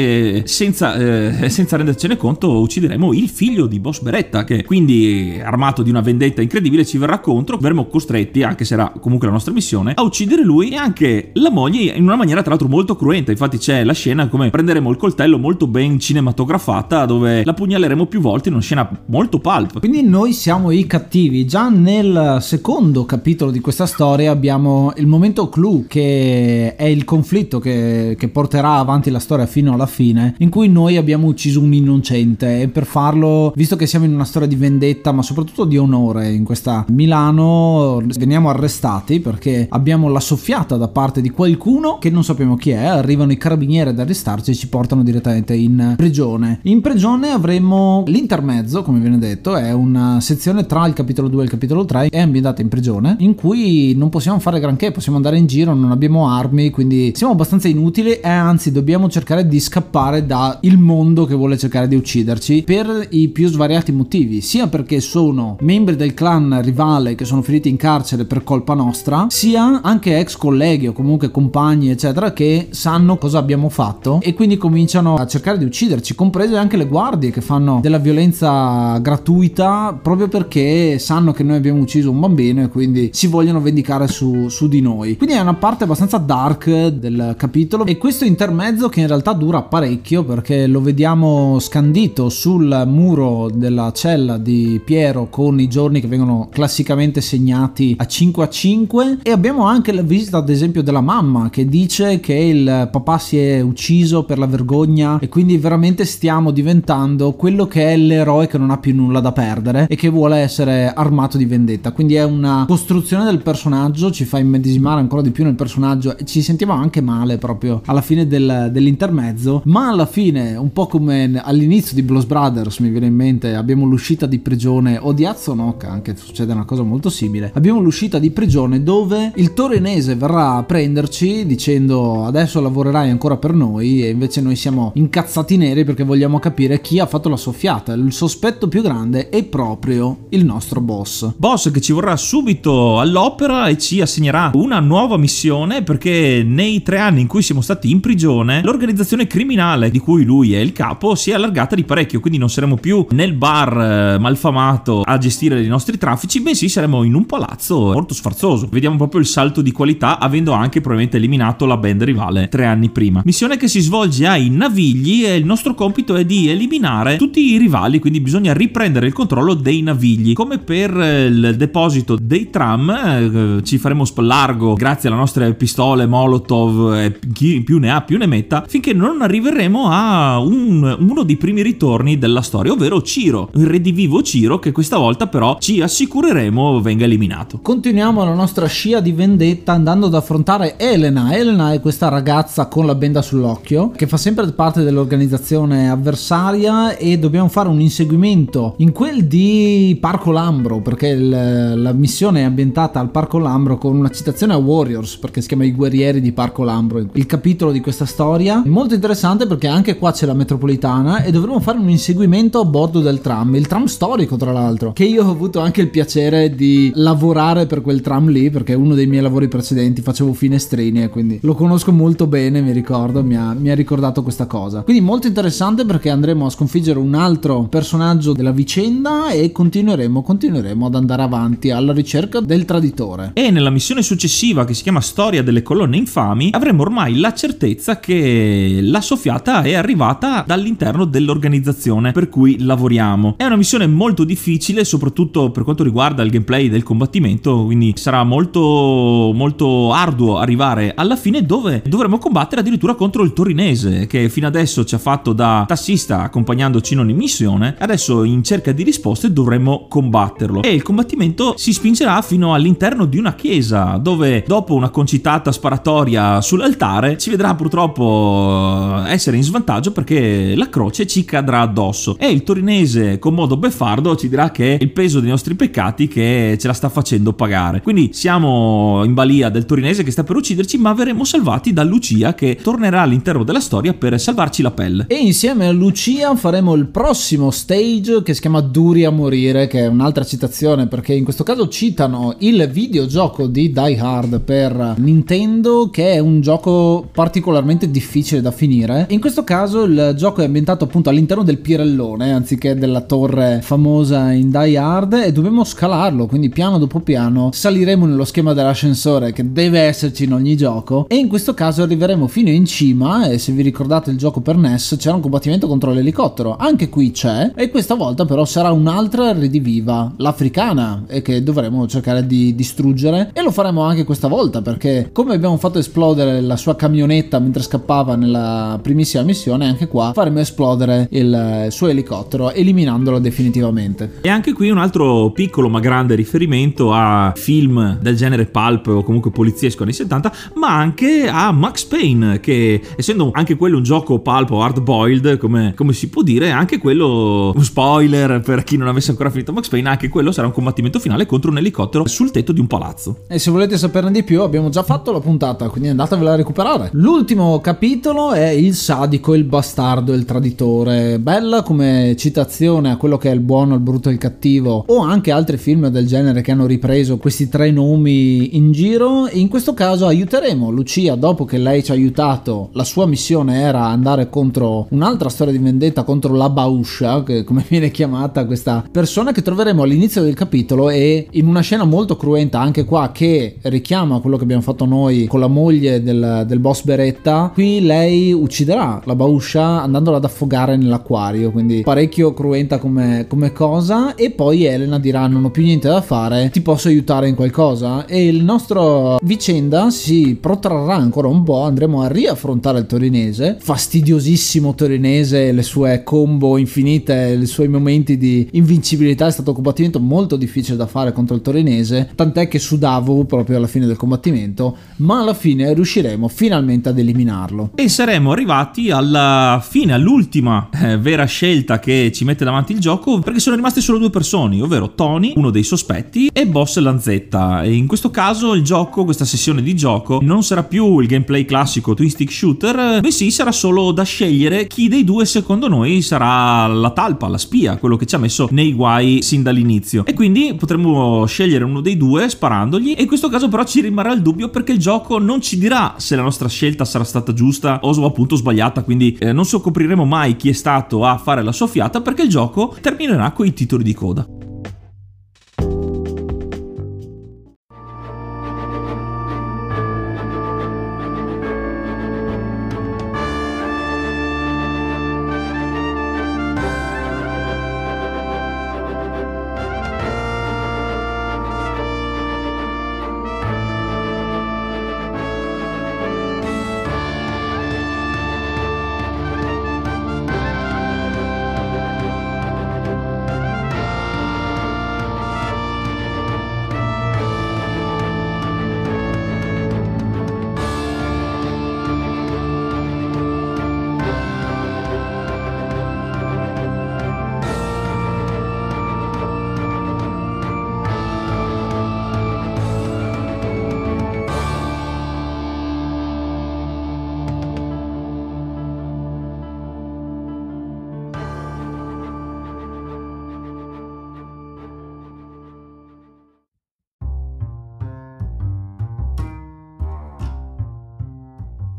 senza, 0.45 0.95
eh, 0.95 1.50
senza 1.50 1.77
rendercene 1.77 2.17
conto 2.17 2.60
uccideremo 2.60 3.13
il 3.13 3.29
figlio 3.29 3.67
di 3.67 3.79
Boss 3.79 4.01
Beretta 4.01 4.43
che 4.43 4.63
quindi 4.63 5.39
armato 5.43 5.81
di 5.83 5.89
una 5.89 6.01
vendetta 6.01 6.41
incredibile 6.41 6.86
ci 6.86 6.98
verrà 6.98 7.19
contro. 7.19 7.57
Verremo 7.57 7.88
costretti, 7.88 8.43
anche 8.43 8.65
se 8.65 8.74
era 8.74 8.93
comunque 9.00 9.27
la 9.27 9.33
nostra 9.33 9.53
missione, 9.53 9.93
a 9.95 10.01
uccidere 10.01 10.43
lui 10.43 10.69
e 10.69 10.75
anche 10.75 11.31
la 11.33 11.50
moglie 11.50 11.93
in 11.95 12.03
una 12.03 12.15
maniera 12.15 12.41
tra 12.41 12.51
l'altro 12.51 12.67
molto 12.67 12.95
cruenta. 12.95 13.31
Infatti 13.31 13.57
c'è 13.57 13.83
la 13.83 13.93
scena 13.93 14.27
come 14.27 14.50
prenderemo 14.50 14.89
il 14.89 14.98
coltello 14.98 15.38
molto 15.38 15.67
ben 15.67 16.00
cinematografata 16.00 17.05
dove 17.05 17.43
la 17.43 17.53
pugnaleremo 17.53 18.05
più 18.05 18.21
volte 18.21 18.50
in 18.50 18.55
una 18.55 18.63
scena 18.63 18.89
molto 19.07 19.39
pulp. 19.39 19.79
Quindi 19.79 20.03
noi 20.03 20.33
siamo 20.33 20.71
i 20.71 20.86
cattivi. 20.88 21.45
Già 21.45 21.69
nel 21.69 22.38
secondo 22.41 23.05
capitolo 23.05 23.51
di 23.51 23.60
questa 23.60 23.86
storia 23.86 24.31
abbiamo 24.31 24.93
il 24.95 25.07
momento 25.07 25.50
clou 25.50 25.86
che 25.88 26.75
è 26.75 26.86
il 26.86 27.03
conflitto 27.05 27.60
che, 27.60 28.15
che 28.17 28.27
porterà 28.29 28.75
avanti 28.75 29.10
la 29.10 29.19
storia 29.19 29.45
fino 29.45 29.75
alla 29.81 29.88
fine 29.88 30.35
in 30.38 30.50
cui 30.50 30.69
noi 30.69 30.97
abbiamo 30.97 31.27
ucciso 31.27 31.59
un 31.59 31.73
innocente 31.73 32.61
e 32.61 32.67
per 32.67 32.85
farlo, 32.85 33.51
visto 33.55 33.75
che 33.75 33.88
siamo 33.88 34.05
in 34.05 34.13
una 34.13 34.25
storia 34.25 34.47
di 34.47 34.55
vendetta 34.55 35.11
ma 35.11 35.23
soprattutto 35.23 35.65
di 35.65 35.77
onore 35.77 36.31
in 36.31 36.43
questa 36.43 36.85
Milano, 36.89 38.01
veniamo 38.17 38.50
arrestati 38.50 39.19
perché 39.19 39.67
abbiamo 39.69 40.09
la 40.09 40.19
soffiata 40.19 40.77
da 40.77 40.88
parte 40.88 41.21
di 41.21 41.29
qualcuno 41.29 41.97
che 41.97 42.09
non 42.09 42.23
sappiamo 42.23 42.55
chi 42.55 42.71
è, 42.71 42.85
arrivano 42.85 43.31
i 43.31 43.38
carabinieri 43.38 43.89
ad 43.89 44.00
arrestarci 44.00 44.51
e 44.51 44.55
ci 44.55 44.67
portano 44.67 45.03
direttamente 45.03 45.55
in 45.55 45.95
prigione. 45.97 46.59
In 46.63 46.81
prigione 46.81 47.29
avremo 47.29 48.03
l'intermezzo, 48.07 48.83
come 48.83 49.00
viene 49.00 49.17
detto, 49.17 49.55
è 49.55 49.71
una 49.73 50.19
sezione 50.21 50.65
tra 50.65 50.85
il 50.85 50.93
capitolo 50.93 51.27
2 51.27 51.41
e 51.41 51.43
il 51.45 51.50
capitolo 51.50 51.85
3 51.85 52.09
è 52.09 52.19
ambientata 52.19 52.61
in 52.61 52.67
prigione 52.67 53.15
in 53.19 53.35
cui 53.35 53.93
non 53.95 54.09
possiamo 54.09 54.39
fare 54.39 54.59
granché, 54.59 54.91
possiamo 54.91 55.17
andare 55.17 55.38
in 55.38 55.47
giro, 55.47 55.73
non 55.73 55.91
abbiamo 55.91 56.29
armi, 56.29 56.69
quindi 56.69 57.11
siamo 57.15 57.33
abbastanza 57.33 57.67
inutili 57.67 58.19
e 58.19 58.27
anzi 58.27 58.71
dobbiamo 58.71 59.09
cercare 59.09 59.47
di 59.47 59.59
scappare 59.71 60.25
dal 60.25 60.59
mondo 60.75 61.23
che 61.23 61.33
vuole 61.33 61.57
cercare 61.57 61.87
di 61.87 61.95
ucciderci 61.95 62.63
per 62.63 63.07
i 63.11 63.29
più 63.29 63.47
svariati 63.47 63.93
motivi, 63.93 64.41
sia 64.41 64.67
perché 64.67 64.99
sono 64.99 65.55
membri 65.61 65.95
del 65.95 66.13
clan 66.13 66.61
rivale 66.61 67.15
che 67.15 67.23
sono 67.23 67.41
finiti 67.41 67.69
in 67.69 67.77
carcere 67.77 68.25
per 68.25 68.43
colpa 68.43 68.73
nostra, 68.73 69.27
sia 69.29 69.79
anche 69.81 70.19
ex 70.19 70.35
colleghi 70.35 70.87
o 70.87 70.91
comunque 70.91 71.31
compagni 71.31 71.89
eccetera 71.89 72.33
che 72.33 72.67
sanno 72.71 73.15
cosa 73.15 73.37
abbiamo 73.37 73.69
fatto 73.69 74.19
e 74.21 74.33
quindi 74.33 74.57
cominciano 74.57 75.15
a 75.15 75.25
cercare 75.25 75.57
di 75.57 75.63
ucciderci, 75.63 76.15
comprese 76.15 76.57
anche 76.57 76.75
le 76.75 76.87
guardie 76.87 77.31
che 77.31 77.39
fanno 77.39 77.79
della 77.81 77.97
violenza 77.97 78.97
gratuita 78.97 79.97
proprio 80.01 80.27
perché 80.27 80.99
sanno 80.99 81.31
che 81.31 81.43
noi 81.43 81.55
abbiamo 81.55 81.79
ucciso 81.79 82.11
un 82.11 82.19
bambino 82.19 82.61
e 82.61 82.67
quindi 82.67 83.11
si 83.13 83.27
vogliono 83.27 83.61
vendicare 83.61 84.09
su, 84.09 84.49
su 84.49 84.67
di 84.67 84.81
noi. 84.81 85.15
Quindi 85.15 85.35
è 85.35 85.39
una 85.39 85.53
parte 85.53 85.85
abbastanza 85.85 86.17
dark 86.17 86.87
del 86.87 87.35
capitolo 87.37 87.85
e 87.85 87.97
questo 87.97 88.25
intermezzo 88.25 88.89
che 88.89 88.99
in 88.99 89.07
realtà 89.07 89.31
dura 89.31 89.50
parecchio 89.60 90.24
perché 90.24 90.67
lo 90.67 90.79
vediamo 90.79 91.60
scandito 91.60 92.29
sul 92.29 92.84
muro 92.88 93.50
della 93.53 93.91
cella 93.91 94.38
di 94.38 94.79
Piero 94.84 95.27
con 95.29 95.60
i 95.60 95.67
giorni 95.67 96.00
che 96.00 96.08
vengono 96.08 96.48
classicamente 96.51 97.20
segnati 97.20 97.96
a 97.98 98.05
5 98.05 98.43
a 98.43 98.48
5 98.48 99.17
e 99.24 99.31
abbiamo 99.31 99.65
anche 99.65 99.91
la 99.91 100.01
visita 100.01 100.38
ad 100.38 100.50
esempio 100.50 100.84
della 100.84 101.01
mamma 101.01 101.50
che 101.50 101.65
dice 101.65 102.20
che 102.20 102.36
il 102.36 102.88
papà 102.91 103.17
si 103.17 103.38
è 103.38 103.60
ucciso 103.60 104.24
per 104.24 104.38
la 104.38 104.46
vergogna 104.46 105.20
e 105.20 105.27
quindi 105.27 105.58
veramente 105.58 106.05
stiamo 106.05 106.51
diventando 106.51 107.34
quello 107.34 107.65
che 107.67 107.91
è 107.93 107.98
l'eroe 107.98 108.48
che 108.48 108.58
non 108.58 108.70
ha 108.70 108.77
più 108.77 108.96
nulla 108.96 109.20
da 109.20 109.31
perdere 109.31 109.88
e 109.89 109.96
che 109.96 110.10
vuole 110.10 110.38
essere 110.38 110.93
armato 110.93 111.38
di 111.38 111.46
vendetta. 111.46 111.91
Quindi 111.91 112.15
è 112.15 112.24
una 112.24 112.65
costruzione 112.67 113.25
del 113.25 113.41
personaggio 113.41 114.12
ci 114.12 114.25
fa 114.25 114.38
immedesimare 114.38 115.00
ancora 115.00 115.22
di 115.22 115.31
più 115.31 115.43
nel 115.43 115.55
personaggio 115.55 116.17
e 116.17 116.25
ci 116.25 116.41
sentiamo 116.41 116.74
anche 116.74 117.01
male 117.01 117.38
proprio 117.38 117.81
alla 117.86 118.01
fine 118.01 118.27
del, 118.27 118.70
dell'intermezzo 118.72 119.40
ma 119.65 119.89
alla 119.89 120.05
fine 120.05 120.55
un 120.55 120.71
po' 120.71 120.88
come 120.88 121.41
all'inizio 121.43 121.95
di 121.95 122.03
Blues 122.03 122.25
Brothers 122.25 122.79
mi 122.79 122.89
viene 122.89 123.07
in 123.07 123.15
mente 123.15 123.55
abbiamo 123.55 123.86
l'uscita 123.86 124.25
di 124.25 124.39
prigione 124.39 124.98
o 125.01 125.13
di 125.13 125.25
Azzonoca 125.25 125.89
anche 125.89 126.15
succede 126.15 126.53
una 126.53 126.65
cosa 126.65 126.83
molto 126.83 127.10
simile. 127.10 127.51
Abbiamo 127.53 127.79
l'uscita 127.79 128.19
di 128.19 128.31
prigione 128.31 128.83
dove 128.83 129.31
il 129.36 129.53
torinese 129.53 130.15
verrà 130.15 130.55
a 130.55 130.63
prenderci 130.63 131.45
dicendo 131.45 132.25
adesso 132.25 132.62
lavorerai 132.62 133.10
ancora 133.10 133.38
per 133.38 133.53
noi 133.53 134.03
e 134.03 134.10
invece 134.10 134.41
noi 134.41 134.55
siamo 134.55 134.91
incazzati 134.95 135.57
neri 135.57 135.83
perché 135.83 136.03
vogliamo 136.03 136.39
capire 136.39 136.81
chi 136.81 137.00
ha 137.00 137.05
fatto 137.05 137.29
la 137.29 137.38
soffiata. 137.38 137.93
Il 137.93 138.13
sospetto 138.13 138.67
più 138.67 138.81
grande 138.81 139.29
è 139.29 139.43
proprio 139.43 140.25
il 140.29 140.45
nostro 140.45 140.81
boss. 140.81 141.33
Boss 141.38 141.71
che 141.71 141.81
ci 141.81 141.93
vorrà 141.93 142.15
subito 142.15 143.00
all'opera 143.00 143.67
e 143.67 143.77
ci 143.77 144.01
assegnerà 144.01 144.51
una 144.53 144.79
nuova 144.79 145.17
missione 145.17 145.83
perché 145.83 146.43
nei 146.45 146.81
tre 146.81 147.00
anni 147.00 147.21
in 147.21 147.27
cui 147.27 147.41
siamo 147.41 147.62
stati 147.62 147.91
in 147.91 148.00
prigione 148.00 148.62
l'organizzazione 148.63 149.27
criminale 149.31 149.89
di 149.89 150.00
cui 150.00 150.25
lui 150.25 150.53
è 150.53 150.59
il 150.59 150.73
capo 150.73 151.15
si 151.15 151.31
è 151.31 151.35
allargata 151.35 151.73
di 151.73 151.85
parecchio 151.85 152.19
quindi 152.19 152.38
non 152.38 152.50
saremo 152.50 152.75
più 152.75 153.07
nel 153.11 153.31
bar 153.31 154.15
eh, 154.15 154.19
malfamato 154.19 155.03
a 155.05 155.17
gestire 155.17 155.63
i 155.63 155.67
nostri 155.67 155.97
traffici 155.97 156.41
bensì 156.41 156.67
saremo 156.67 157.03
in 157.03 157.13
un 157.13 157.25
palazzo 157.25 157.93
molto 157.93 158.13
sfarzoso. 158.13 158.67
Vediamo 158.69 158.97
proprio 158.97 159.21
il 159.21 159.27
salto 159.27 159.61
di 159.61 159.71
qualità 159.71 160.19
avendo 160.19 160.51
anche 160.51 160.81
probabilmente 160.81 161.17
eliminato 161.17 161.65
la 161.65 161.77
band 161.77 162.03
rivale 162.03 162.50
tre 162.50 162.65
anni 162.65 162.89
prima. 162.89 163.21
Missione 163.23 163.55
che 163.55 163.69
si 163.69 163.79
svolge 163.79 164.27
ai 164.27 164.50
navigli 164.50 165.25
e 165.25 165.35
il 165.35 165.45
nostro 165.45 165.73
compito 165.73 166.15
è 166.15 166.25
di 166.25 166.50
eliminare 166.50 167.15
tutti 167.15 167.53
i 167.53 167.57
rivali 167.57 168.00
quindi 168.00 168.19
bisogna 168.19 168.53
riprendere 168.53 169.07
il 169.07 169.13
controllo 169.13 169.53
dei 169.53 169.81
navigli. 169.81 170.33
Come 170.33 170.57
per 170.57 171.00
eh, 171.00 171.25
il 171.25 171.55
deposito 171.57 172.17
dei 172.21 172.50
tram 172.50 172.89
eh, 172.89 173.63
ci 173.63 173.77
faremo 173.77 174.03
largo 174.15 174.73
grazie 174.73 175.09
alle 175.09 175.17
nostre 175.17 175.53
pistole 175.53 176.05
molotov 176.05 176.93
e 176.93 177.19
chi 177.33 177.61
più 177.61 177.79
ne 177.79 177.91
ha 177.91 178.01
più 178.01 178.17
ne 178.17 178.27
metta 178.27 178.63
finché 178.67 178.93
non 178.93 179.20
arriveremo 179.23 179.89
a 179.89 180.39
un, 180.39 180.97
uno 180.99 181.23
dei 181.23 181.35
primi 181.35 181.61
ritorni 181.61 182.17
della 182.17 182.41
storia, 182.41 182.71
ovvero 182.71 183.01
Ciro, 183.01 183.49
il 183.53 183.67
redivivo 183.67 184.21
Ciro 184.21 184.59
che 184.59 184.71
questa 184.71 184.97
volta 184.97 185.27
però 185.27 185.57
ci 185.59 185.81
assicureremo 185.81 186.81
venga 186.81 187.05
eliminato. 187.05 187.59
Continuiamo 187.61 188.23
la 188.23 188.33
nostra 188.33 188.65
scia 188.65 188.99
di 188.99 189.11
vendetta 189.11 189.73
andando 189.73 190.07
ad 190.07 190.15
affrontare 190.15 190.77
Elena. 190.77 191.35
Elena 191.35 191.73
è 191.73 191.79
questa 191.79 192.09
ragazza 192.09 192.65
con 192.65 192.85
la 192.85 192.95
benda 192.95 193.21
sull'occhio 193.21 193.91
che 193.91 194.07
fa 194.07 194.17
sempre 194.17 194.51
parte 194.51 194.83
dell'organizzazione 194.83 195.89
avversaria 195.89 196.97
e 196.97 197.17
dobbiamo 197.17 197.47
fare 197.47 197.69
un 197.69 197.79
inseguimento 197.79 198.75
in 198.77 198.91
quel 198.91 199.25
di 199.25 199.97
Parco 199.99 200.31
Lambro 200.31 200.79
perché 200.79 201.07
il, 201.07 201.81
la 201.81 201.93
missione 201.93 202.41
è 202.41 202.43
ambientata 202.43 202.99
al 202.99 203.11
Parco 203.11 203.37
Lambro 203.37 203.77
con 203.77 203.95
una 203.95 204.09
citazione 204.09 204.53
a 204.53 204.57
Warriors 204.57 205.17
perché 205.17 205.41
si 205.41 205.47
chiama 205.47 205.63
I 205.63 205.73
guerrieri 205.73 206.21
di 206.21 206.31
Parco 206.31 206.63
Lambro, 206.63 207.05
il 207.13 207.25
capitolo 207.25 207.71
di 207.71 207.79
questa 207.79 208.05
storia. 208.05 208.61
Molto 208.65 208.93
interessante 208.93 209.11
perché 209.48 209.68
anche 209.68 209.98
qua 209.98 210.12
c'è 210.12 210.25
la 210.25 210.34
metropolitana 210.34 211.24
e 211.24 211.32
dovremo 211.32 211.60
fare 211.60 211.77
un 211.77 211.89
inseguimento 211.89 212.60
a 212.60 212.65
bordo 212.65 213.00
del 213.00 213.22
tram, 213.22 213.56
il 213.56 213.68
tram 213.68 213.86
storico 213.86 214.38
tra 214.38 214.51
l'altro, 214.51 214.94
che 214.94 215.03
io 215.03 215.25
ho 215.25 215.30
avuto 215.30 215.60
anche 215.60 215.82
il 215.82 215.89
piacere 215.89 216.56
di 216.56 216.91
lavorare 216.96 217.65
per 217.65 217.82
quel 217.82 218.01
tram 218.01 218.30
lì 218.30 218.50
perché 218.50 218.74
uno 218.74 218.96
dei 218.96 219.08
miei 219.08 219.22
lavori 219.22 219.48
precedenti 219.48 220.01
facevo 220.01 220.34
finestrini 220.34 221.03
e 221.03 221.10
quindi 221.10 221.39
lo 221.41 221.53
conosco 221.53 221.91
molto 221.91 222.27
bene, 222.27 222.62
mi 222.62 222.72
ricordo, 222.72 223.24
mi 223.24 223.36
ha, 223.36 223.53
mi 223.53 223.70
ha 223.70 223.75
ricordato 223.75 224.24
questa 224.24 224.46
cosa. 224.46 224.82
Quindi 224.82 225.01
molto 225.01 225.27
interessante 225.27 225.86
perché 225.86 226.10
andremo 226.10 226.46
a 226.46 226.50
sconfiggere 226.50 227.00
un 227.00 227.13
altro 227.13 227.63
personaggio 227.63 228.34
della 228.34 228.51
vicenda 228.51 229.32
e 229.32 229.51
continueremo, 229.51 230.22
continueremo 230.22 230.86
ad 230.86 230.96
andare 230.96 231.24
avanti 231.24 231.72
alla 231.72 231.94
ricerca 231.94 232.39
del 232.39 232.65
traditore. 232.65 233.32
E 233.34 233.51
nella 233.51 233.70
missione 233.70 234.01
successiva 234.01 234.65
che 234.65 234.74
si 234.74 234.84
chiama 234.84 235.01
Storia 235.01 235.44
delle 235.44 235.62
colonne 235.62 235.98
infami 235.98 236.50
avremo 236.51 236.84
ormai 236.84 237.20
la 237.20 237.34
certezza 237.34 238.00
che 238.00 238.80
la 238.82 239.00
soffiata 239.01 239.62
è 239.62 239.74
arrivata 239.74 240.43
dall'interno 240.46 241.05
dell'organizzazione 241.05 242.12
per 242.12 242.29
cui 242.29 242.63
lavoriamo. 242.63 243.36
È 243.38 243.46
una 243.46 243.55
missione 243.55 243.88
molto 243.88 244.24
difficile 244.24 244.84
soprattutto 244.84 245.51
per 245.51 245.63
quanto 245.63 245.84
riguarda 245.84 246.24
il 246.24 246.29
gameplay 246.29 246.70
del 246.70 246.84
combattimento 246.84 247.65
quindi 247.65 247.93
sarà 247.96 248.24
molto 248.24 249.31
molto 249.34 249.93
arduo 249.93 250.38
arrivare 250.38 250.93
alla 250.96 251.15
fine 251.15 251.46
dove 251.46 251.81
dovremo 251.86 252.17
combattere 252.17 252.62
addirittura 252.62 252.96
contro 252.96 253.24
il 253.24 253.34
torinese 253.34 254.08
che 254.08 254.29
fino 254.29 254.48
adesso 254.48 254.84
ci 254.86 254.96
ha 254.96 254.98
fatto 254.98 255.34
da 255.34 255.65
tassista 255.67 256.22
accompagnandoci 256.22 256.93
in 256.93 257.00
ogni 257.00 257.13
missione 257.13 257.75
adesso 257.79 258.24
in 258.24 258.43
cerca 258.43 258.72
di 258.72 258.84
risposte 258.84 259.31
dovremo 259.31 259.88
combatterlo 259.88 260.62
e 260.62 260.74
il 260.74 260.84
combattimento 260.84 261.53
si 261.58 261.74
spingerà 261.74 262.22
fino 262.22 262.53
all'interno 262.53 263.05
di 263.05 263.17
una 263.17 263.36
chiesa 263.36 263.98
dove 263.98 264.43
dopo 264.48 264.74
una 264.74 264.89
concitata 264.89 265.51
sparatoria 265.51 266.41
sull'altare 266.41 267.17
ci 267.17 267.29
vedrà 267.29 267.55
purtroppo 267.55 268.90
essere 269.07 269.38
in 269.38 269.43
svantaggio 269.43 269.91
perché 269.91 270.55
la 270.55 270.69
croce 270.69 271.07
ci 271.07 271.25
cadrà 271.25 271.62
addosso. 271.62 272.17
E 272.17 272.29
il 272.29 272.43
torinese 272.43 273.19
con 273.19 273.33
modo 273.33 273.57
beffardo 273.57 274.15
ci 274.15 274.29
dirà 274.29 274.51
che 274.51 274.77
è 274.77 274.83
il 274.83 274.91
peso 274.91 275.19
dei 275.19 275.29
nostri 275.29 275.55
peccati 275.55 276.07
che 276.07 276.57
ce 276.60 276.67
la 276.67 276.74
sta 276.74 276.89
facendo 276.89 277.33
pagare. 277.33 277.81
Quindi 277.81 278.10
siamo 278.13 279.03
in 279.03 279.13
balia 279.13 279.50
del 279.50 279.65
torinese 279.65 280.03
che 280.03 280.12
sta 280.12 280.24
per 280.24 280.36
ucciderci 280.36 280.77
ma 280.77 280.93
verremo 280.93 281.24
salvati 281.24 281.74
da 281.74 281.83
Lucia 281.83 282.33
che 282.33 282.57
tornerà 282.62 283.01
all'interno 283.01 283.43
della 283.43 283.60
storia 283.60 283.93
per 283.93 284.19
salvarci 284.19 284.62
la 284.62 284.71
pelle. 284.71 285.05
E 285.07 285.15
insieme 285.15 285.67
a 285.67 285.71
Lucia 285.71 286.36
faremo 286.36 286.74
il 286.74 286.88
prossimo 286.88 287.51
stage 287.51 288.24
che 288.24 288.33
si 288.33 288.41
chiama 288.41 288.62
Duri 288.62 289.05
a 289.05 289.10
morire 289.10 289.67
che 289.67 289.81
è 289.81 289.88
un'altra 289.88 290.24
citazione 290.24 290.88
perché 290.88 291.13
in 291.13 291.24
questo 291.24 291.43
caso 291.43 291.67
citano 291.67 292.36
il 292.39 292.69
videogioco 292.71 293.48
di 293.48 293.71
Die 293.71 293.98
Hard 294.00 294.41
per 294.41 294.95
Nintendo 294.98 295.89
che 295.89 296.13
è 296.13 296.19
un 296.19 296.41
gioco 296.41 297.07
particolarmente 297.12 297.89
difficile 297.89 298.41
da 298.41 298.51
finire. 298.51 298.80
In 299.09 299.19
questo 299.19 299.43
caso 299.43 299.83
il 299.83 300.13
gioco 300.15 300.41
è 300.41 300.45
ambientato 300.45 300.85
appunto 300.85 301.09
all'interno 301.09 301.43
del 301.43 301.59
Pirellone 301.59 302.33
anziché 302.33 302.75
della 302.75 303.01
torre 303.01 303.59
famosa 303.61 304.31
in 304.31 304.50
Die 304.50 304.77
Hard 304.77 305.13
e 305.13 305.31
dobbiamo 305.31 305.63
scalarlo, 305.63 306.25
quindi 306.25 306.50
piano 306.50 306.77
dopo 306.77 307.00
piano 307.00 307.50
saliremo 307.53 308.05
nello 308.05 308.25
schema 308.25 308.53
dell'ascensore 308.53 309.33
che 309.33 309.51
deve 309.51 309.81
esserci 309.81 310.23
in 310.23 310.33
ogni 310.33 310.55
gioco. 310.57 311.05
E 311.07 311.15
in 311.15 311.27
questo 311.27 311.53
caso 311.53 311.83
arriveremo 311.83 312.27
fino 312.27 312.50
in 312.50 312.65
cima 312.65 313.29
e 313.29 313.38
se 313.38 313.51
vi 313.51 313.61
ricordate 313.61 314.11
il 314.11 314.17
gioco 314.17 314.41
per 314.41 314.57
NES 314.57 314.95
c'era 314.97 315.15
un 315.15 315.21
combattimento 315.21 315.67
contro 315.67 315.91
l'elicottero, 315.91 316.55
anche 316.57 316.89
qui 316.89 317.11
c'è 317.11 317.51
e 317.55 317.69
questa 317.69 317.95
volta 317.95 318.25
però 318.25 318.45
sarà 318.45 318.71
un'altra 318.71 319.31
rediviva, 319.33 320.11
l'africana 320.17 321.03
e 321.07 321.21
che 321.21 321.43
dovremo 321.43 321.88
cercare 321.88 322.25
di 322.25 322.55
distruggere. 322.55 323.31
E 323.33 323.41
lo 323.41 323.51
faremo 323.51 323.81
anche 323.81 324.03
questa 324.03 324.27
volta 324.27 324.61
perché 324.61 325.09
come 325.11 325.35
abbiamo 325.35 325.58
fatto 325.58 325.79
esplodere 325.79 326.41
la 326.41 326.58
sua 326.58 326.75
camionetta 326.75 327.39
mentre 327.39 327.63
scappava 327.63 328.15
nella 328.15 328.61
primissima 328.82 329.24
missione 329.24 329.67
anche 329.67 329.88
qua 329.88 330.12
faremo 330.13 330.39
esplodere 330.39 331.08
il 331.12 331.67
suo 331.69 331.88
elicottero 331.88 332.52
eliminandolo 332.52 333.19
definitivamente. 333.19 334.19
E 334.21 334.30
anche 334.30 334.54
qui 334.54 334.69
un 334.69 334.78
altro 334.78 335.32
piccolo 335.32 335.69
ma 335.69 335.80
grande 335.80 336.15
riferimento 336.15 336.93
a 336.93 337.34
film 337.36 337.97
del 338.00 338.15
genere 338.15 338.45
pulp 338.45 338.88
o 338.88 339.04
comunque 339.04 339.32
poliziesco 339.32 339.84
anni 339.84 339.93
70 339.93 340.34
ma 340.56 340.76
anche 340.76 341.28
a 341.28 341.52
Max 341.52 341.84
Payne 341.86 342.39
che 342.39 342.82
essendo 342.95 343.32
anche 343.34 343.56
quello 343.56 343.78
un 343.78 343.84
gioco 343.84 344.19
pulp 344.19 344.52
o 344.52 344.62
hard 344.62 344.82
boiled 344.82 345.38
come, 345.38 345.74
come 345.76 345.93
si 345.93 346.10
può 346.10 346.21
dire 346.21 346.52
anche 346.52 346.78
quello 346.78 347.52
un 347.54 347.63
spoiler 347.63 348.41
per 348.41 348.63
chi 348.63 348.78
non 348.78 348.88
avesse 348.88 349.12
ancora 349.12 349.30
finito 349.30 349.52
Max 349.54 349.67
Payne 349.67 349.89
anche 349.89 350.10
quello 350.10 350.32
sarà 350.32 350.47
un 350.47 350.54
combattimento 350.54 351.00
finale 351.00 351.26
contro 351.26 351.52
un 351.52 351.58
elicottero 351.58 352.08
sul 352.08 352.32
tetto 352.32 352.52
di 352.52 352.60
un 352.60 352.67
palazzo. 352.67 353.19
E 353.28 353.39
se 353.39 353.52
volete 353.52 353.78
saperne 353.78 354.12
di 354.12 354.24
più 354.24 354.41
abbiamo 354.41 354.69
già 354.69 354.84
fatto 354.84 355.12
la 355.12 355.19
puntata 355.19 355.69
quindi 355.69 355.89
andatevela 355.89 356.34
a 356.34 356.36
recuperare. 356.36 356.89
L'ultimo 356.93 357.60
capitolo 357.60 358.32
è 358.32 358.50
il 358.53 358.73
sadico 358.75 359.33
il 359.33 359.43
bastardo 359.43 360.13
il 360.13 360.25
traditore. 360.25 361.19
Bella 361.19 361.63
come 361.63 362.15
citazione 362.17 362.91
a 362.91 362.97
quello 362.97 363.17
che 363.17 363.29
è 363.29 363.33
il 363.33 363.39
buono 363.39 363.75
il 363.75 363.81
brutto 363.81 364.09
e 364.09 364.13
il 364.13 364.17
cattivo. 364.17 364.85
O 364.87 364.99
anche 364.99 365.31
altri 365.31 365.57
film 365.57 365.87
del 365.87 366.07
genere 366.07 366.41
che 366.41 366.51
hanno 366.51 366.65
ripreso 366.65 367.17
questi 367.17 367.49
tre 367.49 367.71
nomi 367.71 368.55
in 368.55 368.71
giro. 368.71 369.27
In 369.29 369.47
questo 369.47 369.73
caso 369.73 370.05
aiuteremo 370.07 370.69
Lucia 370.69 371.15
dopo 371.15 371.45
che 371.45 371.57
lei 371.57 371.83
ci 371.83 371.91
ha 371.91 371.93
aiutato. 371.93 372.69
La 372.73 372.83
sua 372.83 373.05
missione 373.05 373.61
era 373.61 373.85
andare 373.85 374.29
contro 374.29 374.87
un'altra 374.89 375.29
storia 375.29 375.53
di 375.53 375.59
vendetta 375.59 376.03
contro 376.03 376.33
la 376.35 376.49
Bauscia 376.49 377.23
che 377.23 377.43
come 377.43 377.65
viene 377.69 377.91
chiamata 377.91 378.45
questa 378.45 378.83
persona 378.91 379.31
che 379.31 379.41
troveremo 379.41 379.83
all'inizio 379.83 380.23
del 380.23 380.33
capitolo. 380.33 380.89
E 380.89 381.27
in 381.31 381.47
una 381.47 381.61
scena 381.61 381.83
molto 381.83 382.15
cruenta 382.15 382.59
anche 382.59 382.85
qua 382.85 383.11
che 383.11 383.57
richiama 383.63 384.19
quello 384.19 384.37
che 384.37 384.43
abbiamo 384.43 384.61
fatto 384.61 384.85
noi 384.85 385.27
con 385.27 385.39
la 385.39 385.47
moglie 385.47 386.01
del, 386.01 386.43
del 386.47 386.59
boss 386.59 386.83
Beretta 386.83 387.51
qui 387.53 387.81
lei 387.81 388.33
ucciderà 388.41 389.01
la 389.06 389.15
Bauscia 389.15 389.82
andandola 389.82 390.17
ad 390.17 390.25
affogare 390.25 390.75
nell'acquario 390.75 391.51
quindi 391.51 391.82
parecchio 391.82 392.34
cruenta 392.34 392.77
come, 392.77 393.25
come 393.27 393.51
cosa. 393.51 394.15
E 394.15 394.32
poi 394.32 394.65
Elena 394.65 394.99
dirà 394.99 395.27
non 395.27 395.45
ho 395.45 395.49
più 395.51 395.63
niente 395.63 395.88
da 395.88 396.01
fare 396.01 396.49
ti 396.51 396.62
posso 396.62 396.88
aiutare 396.88 397.27
in 397.27 397.36
qualcosa? 397.36 398.06
E 398.06 398.27
il 398.27 398.43
nostro 398.43 399.19
vicenda 399.23 399.89
si 399.89 400.38
protrarrà 400.39 400.95
ancora 400.95 401.27
un 401.27 401.43
po' 401.43 401.62
andremo 401.62 402.01
a 402.01 402.08
riaffrontare 402.08 402.80
il 402.80 402.86
torinese 402.86 403.58
fastidiosissimo 403.60 404.73
torinese 404.75 405.51
le 405.51 405.63
sue 405.63 406.04
combo 406.04 406.58
infinite 406.58 407.38
i 407.39 407.45
suoi 407.45 407.67
momenti 407.67 408.17
di 408.17 408.47
invincibilità 408.54 409.27
è 409.27 409.32
stato 409.32 409.49
un 409.49 409.56
combattimento 409.56 409.99
molto 409.99 410.36
difficile 410.36 410.77
da 410.77 410.88
fare 410.88 411.12
contro 411.12 411.36
il 411.36 411.41
torinese 411.41 412.10
tant'è 412.15 412.47
che 412.47 412.60
sudavo 412.60 413.23
proprio 413.25 413.58
alla 413.58 413.67
fine 413.67 413.86
del 413.86 413.97
combattimento 413.97 414.75
ma 414.97 415.19
alla 415.19 415.34
fine 415.34 415.73
riusciremo 415.73 416.27
finalmente 416.27 416.89
ad 416.89 416.99
eliminarlo. 416.99 417.71
E 417.75 417.89
saremo 417.89 418.31
arrivati 418.32 418.91
alla 418.91 419.63
fine 419.65 419.94
all'ultima 419.94 420.70
eh, 420.74 420.98
vera 420.98 421.26
scelta 421.26 421.80
che 421.80 422.12
ci 422.13 422.24
mette 422.24 422.44
davanti 422.44 422.74
il 422.74 422.80
gioco 422.80 423.20
perché 423.20 423.39
sono 423.39 423.56
rimaste 423.56 423.82
solo 423.82 423.98
due 423.98 424.10
persone 424.10 424.62
ovvero 424.62 424.94
Tony 424.94 425.34
uno 425.36 425.50
dei 425.50 425.63
sospetti 425.63 426.30
e 426.32 426.48
Boss 426.48 426.78
Lanzetta. 426.80 427.63
E 427.63 427.74
in 427.74 427.88
questo 427.88 428.12
caso 428.12 428.54
il 428.54 428.63
gioco 428.63 429.04
questa 429.04 429.26
sessione 429.26 429.62
di 429.62 429.76
gioco 429.76 430.20
non 430.22 430.44
sarà 430.44 430.63
più 430.63 431.00
il 431.00 431.08
gameplay 431.08 431.46
classico 431.46 431.94
twin 431.94 432.10
stick 432.10 432.32
shooter 432.32 433.02
bensì 433.02 433.32
sarà 433.32 433.52
solo 433.52 433.91
da 433.91 434.04
scegliere 434.04 434.67
chi 434.67 434.88
dei 434.88 435.04
due 435.04 435.26
secondo 435.26 435.67
noi 435.67 436.02
sarà 436.02 436.67
la 436.67 436.91
talpa 436.91 437.28
la 437.28 437.38
spia 437.38 437.78
quello 437.78 437.96
che 437.96 438.06
ci 438.06 438.15
ha 438.15 438.20
messo 438.20 438.48
nei 438.52 438.74
guai 438.74 439.22
sin 439.22 439.44
dall'inizio. 439.44 440.06
E 440.06 440.13
quindi 440.13 440.56
potremo 440.58 441.26
scegliere 441.26 441.63
uno 441.63 441.82
dei 441.82 441.98
due 441.98 442.30
sparandogli 442.30 442.96
e 442.98 443.02
in 443.02 443.08
questo 443.08 443.30
caso 443.30 443.48
però 443.48 443.63
ci 443.63 443.82
rimarrà 443.82 444.13
il 444.13 444.22
dubbio 444.22 444.50
perché 444.50 444.72
il 444.72 444.80
gioco 444.80 445.20
non 445.20 445.41
ci 445.41 445.58
dirà 445.58 445.96
se 445.98 446.15
la 446.15 446.22
nostra 446.22 446.48
scelta 446.48 446.86
sarà 446.86 447.04
stata 447.04 447.34
giusta 447.34 447.80
o 447.82 447.91
appunto 448.21 448.36
sbagliata 448.36 448.84
quindi 448.84 449.17
eh, 449.19 449.34
non 449.34 449.45
scopriremo 449.45 450.05
mai 450.05 450.36
chi 450.36 450.49
è 450.49 450.53
stato 450.53 451.05
a 451.05 451.17
fare 451.17 451.41
la 451.41 451.51
soffiata 451.51 452.01
perché 452.01 452.23
il 452.23 452.29
gioco 452.29 452.75
terminerà 452.79 453.31
con 453.31 453.47
i 453.47 453.53
titoli 453.53 453.84
di 453.84 453.93
coda 453.93 454.40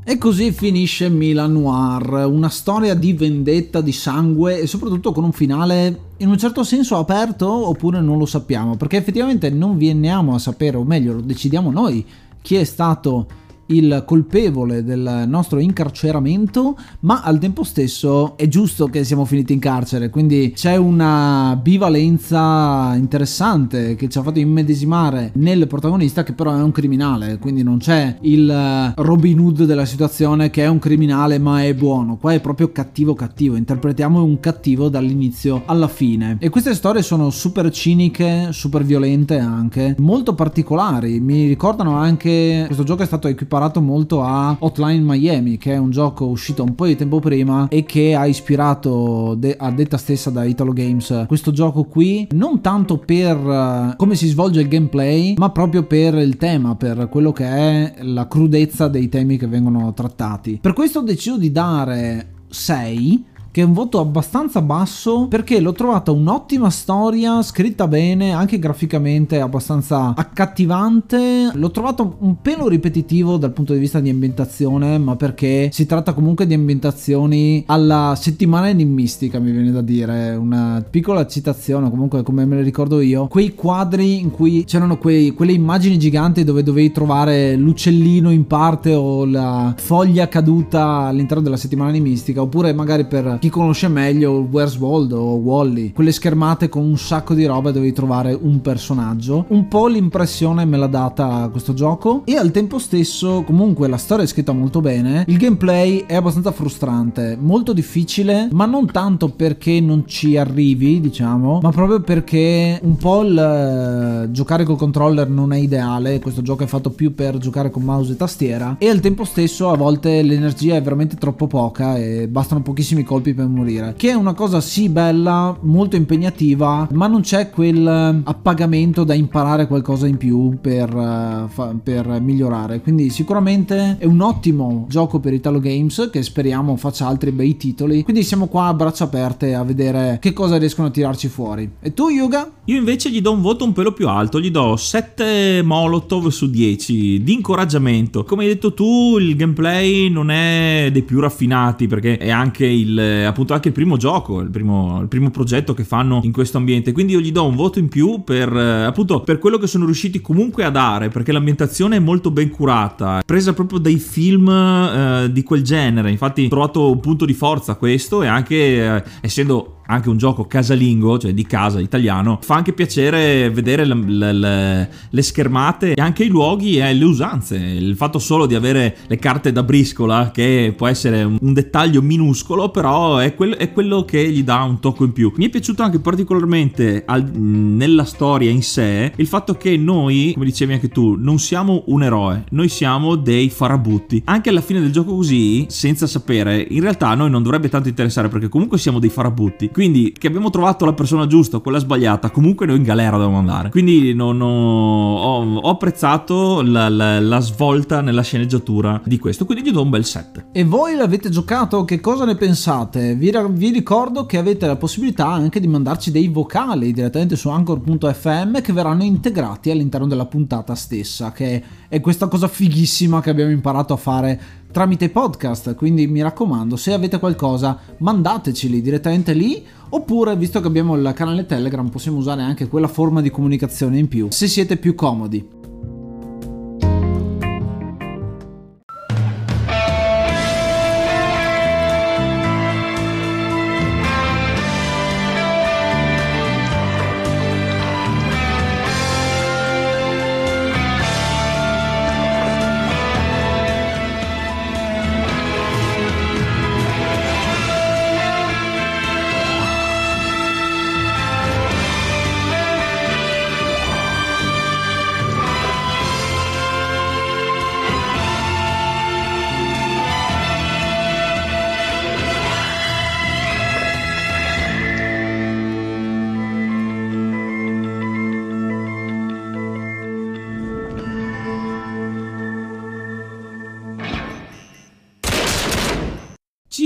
E 0.05 0.19
così 0.19 0.51
finisce 0.51 1.09
Milan 1.09 1.53
Noir, 1.53 2.27
una 2.27 2.49
storia 2.49 2.93
di 2.93 3.13
vendetta, 3.13 3.81
di 3.81 3.93
sangue 3.93 4.59
e 4.59 4.67
soprattutto 4.67 5.13
con 5.13 5.23
un 5.23 5.31
finale 5.31 6.01
in 6.17 6.29
un 6.29 6.37
certo 6.39 6.65
senso 6.65 6.97
aperto 6.97 7.49
oppure 7.49 8.01
non 8.01 8.19
lo 8.19 8.27
sappiamo, 8.27 8.77
perché 8.77 8.97
effettivamente 8.97 9.49
non 9.49 9.79
veniamo 9.79 10.35
a 10.35 10.41
sapere, 10.41 10.77
o 10.77 10.83
meglio 10.83 11.13
lo 11.13 11.21
decidiamo 11.21 11.71
noi, 11.71 12.05
chi 12.43 12.57
è 12.57 12.65
stato 12.65 13.27
il 13.67 14.05
colpevole 14.07 14.85
del 14.85 15.25
nostro 15.27 15.59
incarceramento, 15.59 16.77
ma 17.01 17.23
al 17.23 17.39
tempo 17.39 17.65
stesso 17.65 18.37
è 18.37 18.49
giusto 18.49 18.87
che 18.87 19.05
siamo 19.05 19.25
finiti 19.25 19.53
in 19.53 19.59
carcere, 19.59 20.11
quindi 20.11 20.53
c'è 20.55 20.77
una 20.77 21.59
bivalenza 21.61 22.95
interessante 22.97 23.95
che 23.95 24.09
ci 24.09 24.19
ha 24.19 24.23
fatto 24.23 24.39
immedesimare 24.39 25.33
nel 25.35 25.67
protagonista 25.67 26.23
che 26.23 26.33
però 26.33 26.55
è 26.55 26.63
un 26.63 26.73
criminale, 26.73 27.39
quindi 27.39 27.63
non 27.63 27.79
c'è 27.79 28.19
il 28.23 28.93
Robin 28.97 29.39
Hood 29.39 29.65
della 29.65 29.85
situazione 29.85 30.51
che 30.51 30.65
è 30.65 30.69
un 30.69 30.79
criminale 30.79 31.39
ma 31.39 31.65
è 31.65 31.75
buono, 31.75 32.17
qua 32.17 32.33
è 32.33 32.41
proprio 32.41 32.73
cattivo 32.73 33.15
cattivo, 33.15 33.57
interpretiamo 33.57 34.23
un 34.23 34.41
cattivo 34.41 34.89
dall'inizio 34.89 35.63
alla 35.67 35.89
fine. 35.89 36.37
E 36.41 36.51
queste 36.51 36.75
storie 36.75 37.03
sono 37.03 37.31
super 37.31 37.71
ciniche, 37.71 38.49
super 38.51 38.85
violente 38.85 39.39
anche, 39.39 39.95
molto 39.99 40.35
particolari, 40.35 41.21
mi 41.21 41.47
ricordano 41.47 41.97
anche 41.97 42.65
questo 42.67 42.85
gioco 42.85 43.03
è 43.03 43.07
stato 43.07 43.29
equiparato 43.29 43.62
imparato 43.63 43.81
molto 43.81 44.23
a 44.23 44.57
Hotline 44.59 45.03
Miami, 45.05 45.57
che 45.57 45.75
è 45.75 45.77
un 45.77 45.91
gioco 45.91 46.27
uscito 46.27 46.65
un 46.65 46.75
po' 46.75 46.87
di 46.87 46.97
tempo 46.97 47.21
prima 47.21 47.69
e 47.69 47.85
che 47.85 48.15
ha 48.15 48.27
ispirato 48.27 49.35
de- 49.37 49.57
a 49.57 49.71
detta 49.71 49.97
stessa 49.97 50.31
da 50.31 50.45
Italo 50.45 50.73
Games 50.73 51.25
questo 51.29 51.53
gioco 51.53 51.85
qui, 51.85 52.27
non 52.33 52.61
tanto 52.61 52.99
per 52.99 53.37
uh, 53.37 53.97
come 53.97 54.17
si 54.17 54.27
svolge 54.29 54.61
il 54.61 54.69
gameplay, 54.69 55.35
ma 55.37 55.51
proprio 55.51 55.85
per 55.85 56.15
il 56.15 56.37
tema, 56.37 56.75
per 56.75 57.09
quello 57.09 57.33
che 57.33 57.45
è 57.45 57.95
la 58.01 58.27
crudezza 58.27 58.89
dei 58.89 59.09
temi 59.09 59.37
che 59.37 59.47
vengono 59.47 59.93
trattati. 59.95 60.59
Per 60.61 60.73
questo 60.73 61.01
ho 61.01 61.03
deciso 61.03 61.39
di 61.39 61.53
dare 61.53 62.31
6 62.49 63.25
che 63.53 63.61
è 63.61 63.65
un 63.65 63.75
voto 63.75 64.01
abbastanza 64.01 64.63
basso 64.63 65.27
perché 65.29 65.61
l'ho 65.61 65.73
trovata 65.73 66.11
un'ottima 66.11 66.71
storia, 66.71 67.43
scritta 67.43 67.87
bene, 67.87 68.33
anche 68.33 68.59
graficamente 68.59 69.41
abbastanza 69.41 70.15
accattivante. 70.17 71.51
L'ho 71.53 71.71
trovato 71.71 72.17
un 72.21 72.41
pelo 72.41 72.67
ripetitivo 72.67 73.37
dal 73.37 73.53
punto 73.53 73.75
di 73.75 73.79
vista 73.79 74.01
di 74.01 74.09
ambientazione, 74.09 74.97
ma 74.97 75.17
perché 75.17 75.69
si 75.71 75.85
tratta 75.85 76.15
comunque 76.15 76.47
di 76.47 76.55
ambientazioni 76.55 77.63
alla 77.67 78.15
settimana 78.17 78.71
enigmistica, 78.71 79.39
mi 79.39 79.51
viene 79.51 79.71
da 79.71 79.83
dire. 79.83 80.35
Una 80.35 80.83
piccola 80.89 81.27
citazione, 81.27 81.91
comunque 81.91 82.23
come 82.23 82.47
me 82.47 82.57
le 82.57 82.63
ricordo 82.63 83.03
io, 83.03 83.27
quei 83.27 83.55
quadri 83.55 84.19
in 84.19 84.31
cui 84.31 84.65
c'erano 84.65 84.97
quei, 84.97 85.33
quelle 85.33 85.53
immagini 85.53 85.99
giganti 85.99 86.43
dove 86.43 86.63
dovevi 86.63 86.91
trovare 86.91 87.55
l'uccellino 87.57 88.31
in 88.31 88.47
parte 88.47 88.95
o 88.95 89.27
la 89.27 89.75
foglia 89.77 90.27
caduta 90.29 91.01
all'interno 91.01 91.43
della 91.43 91.59
settimana 91.59 91.91
enigmistica, 91.91 92.41
oppure 92.41 92.73
magari 92.73 93.05
per 93.05 93.41
chi 93.43 93.49
conosce 93.49 93.89
meglio 93.89 94.47
Where's 94.49 94.79
Waldo 94.79 95.19
o 95.19 95.35
Wally, 95.35 95.91
quelle 95.91 96.13
schermate 96.13 96.69
con 96.69 96.85
un 96.85 96.97
sacco 96.97 97.35
di 97.35 97.45
roba 97.45 97.73
dove 97.73 97.91
trovare 97.91 98.39
un 98.41 98.61
personaggio. 98.61 99.47
Un 99.49 99.67
po' 99.67 99.89
l'impressione 99.89 100.65
me 100.65 100.77
l'ha 100.77 100.87
data 100.87 101.49
questo 101.51 101.75
gioco. 101.75 102.23
E 102.25 102.37
al 102.37 102.53
tempo 102.53 102.79
stesso 102.79 103.43
comunque 103.43 103.89
la 103.89 103.97
storia 103.97 104.23
è 104.23 104.29
scritta 104.29 104.53
molto 104.53 104.81
bene, 104.81 105.25
il 105.27 105.39
gameplay 105.39 106.05
è 106.07 106.15
abbastanza 106.15 106.53
frustrante, 106.53 107.37
molto 107.37 107.73
difficile, 107.73 108.49
ma 108.53 108.65
non 108.65 108.87
tanto 108.87 109.29
perché 109.31 109.81
non 109.81 110.05
ci 110.07 110.37
arrivi, 110.37 111.01
diciamo, 111.01 111.59
ma 111.61 111.71
proprio 111.71 112.01
perché 112.01 112.79
un 112.81 112.95
po' 112.95 113.23
il 113.23 114.27
uh, 114.29 114.31
giocare 114.31 114.63
col 114.63 114.77
controller 114.77 115.29
non 115.29 115.53
è 115.53 115.57
ideale, 115.57 116.21
questo 116.21 116.43
gioco 116.43 116.63
è 116.63 116.69
fatto 116.69 116.91
più 116.91 117.13
per 117.13 117.39
giocare 117.39 117.71
con 117.71 117.83
mouse 117.83 118.13
e 118.13 118.17
tastiera. 118.17 118.77
E 118.79 118.89
al 118.89 119.01
tempo 119.01 119.25
stesso 119.25 119.69
a 119.69 119.77
volte 119.77 120.23
l'energia 120.23 120.77
è 120.77 120.83
veramente 120.83 121.17
troppo 121.17 121.49
poca 121.49 121.97
e 121.97 122.29
bastano 122.29 122.63
pochissimi 122.63 123.03
colpi 123.03 123.31
colpi 123.33 123.35
per 123.35 123.47
morire. 123.47 123.95
Che 123.97 124.11
è 124.11 124.15
una 124.15 124.35
cosa 124.35 124.61
sì 124.61 124.89
bella, 124.89 125.57
molto 125.63 125.97
impegnativa, 125.97 126.89
ma 126.93 127.07
non 127.07 127.23
c'è 127.23 127.51
quel 127.51 127.87
eh, 127.87 128.21
appagamento 128.25 129.05
da 129.05 129.15
imparare 129.15 129.67
qualcosa 129.67 130.07
in 130.07 130.17
più 130.17 130.59
per, 130.61 130.95
uh, 130.95 131.81
per 131.83 132.21
migliorare. 132.21 132.81
Quindi 132.81 133.11
sicuramente 133.11 133.97
è 133.99 134.05
un 134.05 134.21
ottimo 134.21 134.87
gioco 134.89 135.19
per 135.19 135.33
Italo 135.33 135.59
Games 135.59 136.11
che 136.13 136.23
speriamo 136.23 136.77
faccia 136.77 137.07
altri 137.07 137.33
bei 137.33 137.57
titoli. 137.57 138.03
Quindi 138.03 138.23
siamo 138.23 138.47
qua 138.47 138.67
a 138.67 138.75
braccia 138.75 139.05
aperte 139.05 139.55
a 139.55 139.65
vedere 139.65 140.19
che 140.21 140.33
cosa 140.33 140.57
riescono 140.57 140.89
a 140.89 140.91
tirarci 140.91 141.29
fuori. 141.29 141.71
E 141.81 141.95
tu 141.95 142.09
Yuga? 142.09 142.51
Io 142.67 142.77
invece 142.77 143.11
gli 143.11 143.21
do 143.21 143.33
un 143.33 143.41
voto 143.41 143.65
un 143.65 143.73
pelo 143.73 143.93
più 143.93 144.09
alto, 144.09 144.41
gli 144.41 144.51
do 144.51 144.77
7 144.77 145.63
Molotov 145.63 146.29
su 146.29 146.49
10 146.49 147.23
di 147.23 147.33
incoraggiamento. 147.33 148.25
Come 148.25 148.45
hai 148.45 148.51
detto 148.51 148.73
tu, 148.73 149.19
il 149.19 149.35
gameplay 149.35 150.09
non 150.09 150.31
è 150.31 150.89
dei 150.93 151.03
più 151.03 151.19
raffinati 151.19 151.87
perché 151.87 152.19
è 152.19 152.31
anche 152.31 152.67
il 152.67 153.22
appunto 153.25 153.55
anche 153.55 153.69
il 153.69 153.75
primo 153.75 153.97
gioco, 153.97 154.41
il 154.41 154.51
primo, 154.51 155.01
il 155.01 155.09
primo, 155.09 155.31
progetto 155.31 155.75
che 155.75 155.85
fanno 155.85 156.21
in 156.23 156.33
questo 156.33 156.59
ambiente. 156.59 156.93
Quindi 156.93 157.13
io 157.13 157.21
gli 157.21 157.33
do 157.33 157.47
un 157.47 157.57
voto 157.57 157.79
in 157.79 157.89
più 157.89 158.23
per 158.25 158.55
eh, 158.55 158.85
appunto 158.85 159.21
per 159.21 159.39
quello 159.39 159.59
che 159.59 159.67
sono 159.67 159.85
riusciti 159.85 160.21
comunque 160.21 160.65
a 160.65 160.71
dare, 160.71 161.09
perché 161.09 161.33
l'ambientazione 161.33 161.97
è 161.97 162.01
molto 162.01 162.31
ben 162.31 162.51
curata, 162.51 163.23
presa 163.25 163.53
proprio 163.53 163.79
dai 163.79 163.97
film 163.97 164.49
eh, 164.49 165.29
di 165.33 165.43
quel 165.43 165.63
genere. 165.63 166.11
Infatti 166.11 166.45
ho 166.45 166.49
trovato 166.49 166.91
un 166.91 167.01
punto 167.01 167.25
di 167.25 167.35
forza 167.35 167.75
questo 167.75 168.23
e 168.23 168.27
anche 168.27 168.55
eh, 168.55 169.03
essendo 169.21 169.79
anche 169.87 170.09
un 170.09 170.17
gioco 170.17 170.47
casalingo, 170.47 171.19
cioè 171.19 171.35
di 171.35 171.45
casa 171.45 171.81
italiano, 171.81 172.39
fa 172.43 172.55
anche 172.55 172.73
piacere 172.73 173.51
vedere 173.51 173.85
le, 173.85 174.33
le, 174.33 174.91
le, 175.11 175.23
schermate 175.23 175.95
e 175.95 176.01
anche 176.01 176.25
i 176.25 176.29
luoghi 176.29 176.79
e 176.79 176.93
le 176.95 177.05
usanze. 177.05 177.57
Il 177.57 177.97
fatto 177.97 178.19
solo 178.19 178.47
di 178.47 178.55
avere 178.55 178.97
le 179.07 179.19
carte 179.19 179.53
da 179.53 179.63
briscola, 179.63 180.31
che 180.33 180.73
può 180.77 180.87
essere 180.87 181.23
un, 181.23 181.37
un 181.41 181.53
dettaglio 181.53 182.01
minuscolo, 182.01 182.71
però 182.71 183.12
è, 183.19 183.35
quel, 183.35 183.55
è, 183.55 183.73
quello 183.73 184.05
che 184.05 184.31
gli 184.31 184.43
dà 184.43 184.63
un 184.63 184.81
tocco 184.81 185.05
in 185.05 185.13
più. 185.13 185.33
Mi 185.37 185.47
è 185.47 185.49
piaciuto 185.49 185.83
anche 185.83 185.99
particolarmente 185.99 187.05
al, 187.07 187.25
nella 187.33 188.05
storia 188.05 188.51
in 188.51 188.63
sé 188.63 189.13
il 189.17 189.27
fatto 189.27 189.55
che 189.55 189.77
noi, 189.77 190.33
come 190.35 190.47
dicevi 190.47 190.73
anche 190.73 190.89
tu, 190.89 191.17
non 191.19 191.39
siamo 191.39 191.85
un 191.87 192.03
eroe, 192.03 192.45
noi 192.51 192.69
siamo 192.69 193.17
dei 193.17 193.51
farabutti. 193.51 194.23
Anche 194.27 194.51
alla 194.51 194.61
fine 194.61 194.81
del 194.81 194.93
gioco 194.93 195.15
così, 195.15 195.67
senza 195.69 196.07
sapere, 196.07 196.67
in 196.71 196.81
realtà 196.81 197.09
a 197.09 197.15
noi 197.15 197.31
non 197.31 197.43
dovrebbe 197.43 197.69
tanto 197.69 197.89
interessare 197.89 198.29
perché 198.29 198.49
comunque 198.49 198.79
siamo 198.79 198.99
dei 198.99 199.11
farabutti. 199.11 199.71
Quindi 199.71 200.13
che 200.17 200.27
abbiamo 200.27 200.51
trovato 200.51 200.85
la 200.85 200.93
persona 200.93 201.27
giusta, 201.27 201.59
quella 201.59 201.79
sbagliata, 201.79 202.31
comunque 202.31 202.67
noi 202.67 202.77
in 202.77 202.83
galera 202.83 203.17
dobbiamo 203.17 203.39
andare. 203.39 203.71
Quindi 203.71 204.15
non 204.15 204.41
ho, 204.41 205.17
ho, 205.17 205.55
ho 205.57 205.71
apprezzato 205.71 206.63
la, 206.63 206.89
la, 206.89 207.21
la, 207.21 207.41
svolta 207.41 208.01
nella 208.01 208.23
sceneggiatura 208.23 209.01
di 209.05 209.19
questo, 209.19 209.45
quindi 209.45 209.69
gli 209.69 209.73
do 209.73 209.83
un 209.83 209.91
bel 209.91 210.05
7. 210.05 210.47
E 210.53 210.65
voi 210.65 210.95
l'avete 210.95 211.29
giocato? 211.29 211.85
Che 211.85 212.01
cosa 212.01 212.25
ne 212.25 212.37
pensate? 212.37 213.02
Vi, 213.15 213.33
vi 213.51 213.71
ricordo 213.71 214.25
che 214.27 214.39
avete 214.39 214.67
la 214.67 214.77
possibilità 214.77 215.27
anche 215.27 215.61
di 215.61 215.67
mandarci 215.67 216.11
dei 216.11 216.29
vocali 216.29 216.93
direttamente 216.93 217.37
su 217.37 217.49
anchor.fm 217.49 218.61
che 218.61 218.73
verranno 218.73 219.03
integrati 219.03 219.71
all'interno 219.71 220.07
della 220.07 220.27
puntata 220.27 220.75
stessa, 220.75 221.33
che 221.33 221.63
è 221.89 222.01
questa 222.01 222.29
cosa 222.29 222.49
fighissima 222.49 223.21
che 223.21 223.31
abbiamo 223.31 223.51
imparato 223.51 223.93
a 223.93 223.97
fare 223.97 224.41
tramite 224.71 225.11
podcast, 225.11 225.75
quindi 225.75 226.07
mi 226.07 226.23
raccomando, 226.23 226.77
se 226.77 226.93
avete 226.93 227.19
qualcosa 227.19 227.79
mandateceli 227.99 228.81
direttamente 228.81 229.35
lì 229.35 229.63
oppure 229.91 230.37
visto 230.37 230.61
che 230.61 230.67
abbiamo 230.67 230.95
il 230.95 231.13
canale 231.15 231.45
Telegram 231.45 231.89
possiamo 231.89 232.19
usare 232.19 232.43
anche 232.43 232.69
quella 232.69 232.89
forma 232.89 233.21
di 233.21 233.31
comunicazione 233.31 233.99
in 233.99 234.09
più, 234.09 234.29
se 234.31 234.47
siete 234.47 234.77
più 234.79 234.95
comodi. 234.95 235.62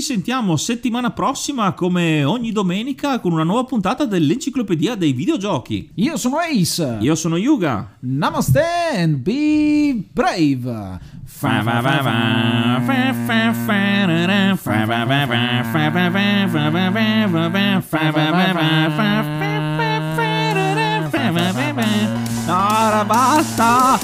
sentiamo 0.07 0.57
settimana 0.57 1.11
prossima, 1.11 1.73
come 1.73 2.23
ogni 2.23 2.53
domenica, 2.53 3.19
con 3.19 3.33
una 3.33 3.43
nuova 3.43 3.65
puntata 3.65 4.05
dell'Enciclopedia 4.05 4.95
dei 4.95 5.13
Videogiochi. 5.13 5.91
Io 5.95 6.17
sono 6.17 6.37
Ace. 6.37 6.99
Io 7.01 7.17
sono 7.17 7.37
Yuga. 7.37 7.97
Namaste 7.99 8.63
and 8.95 9.17
be 9.17 10.05
brave. 10.13 11.01
Ora 22.47 23.05
basta! 23.05 23.99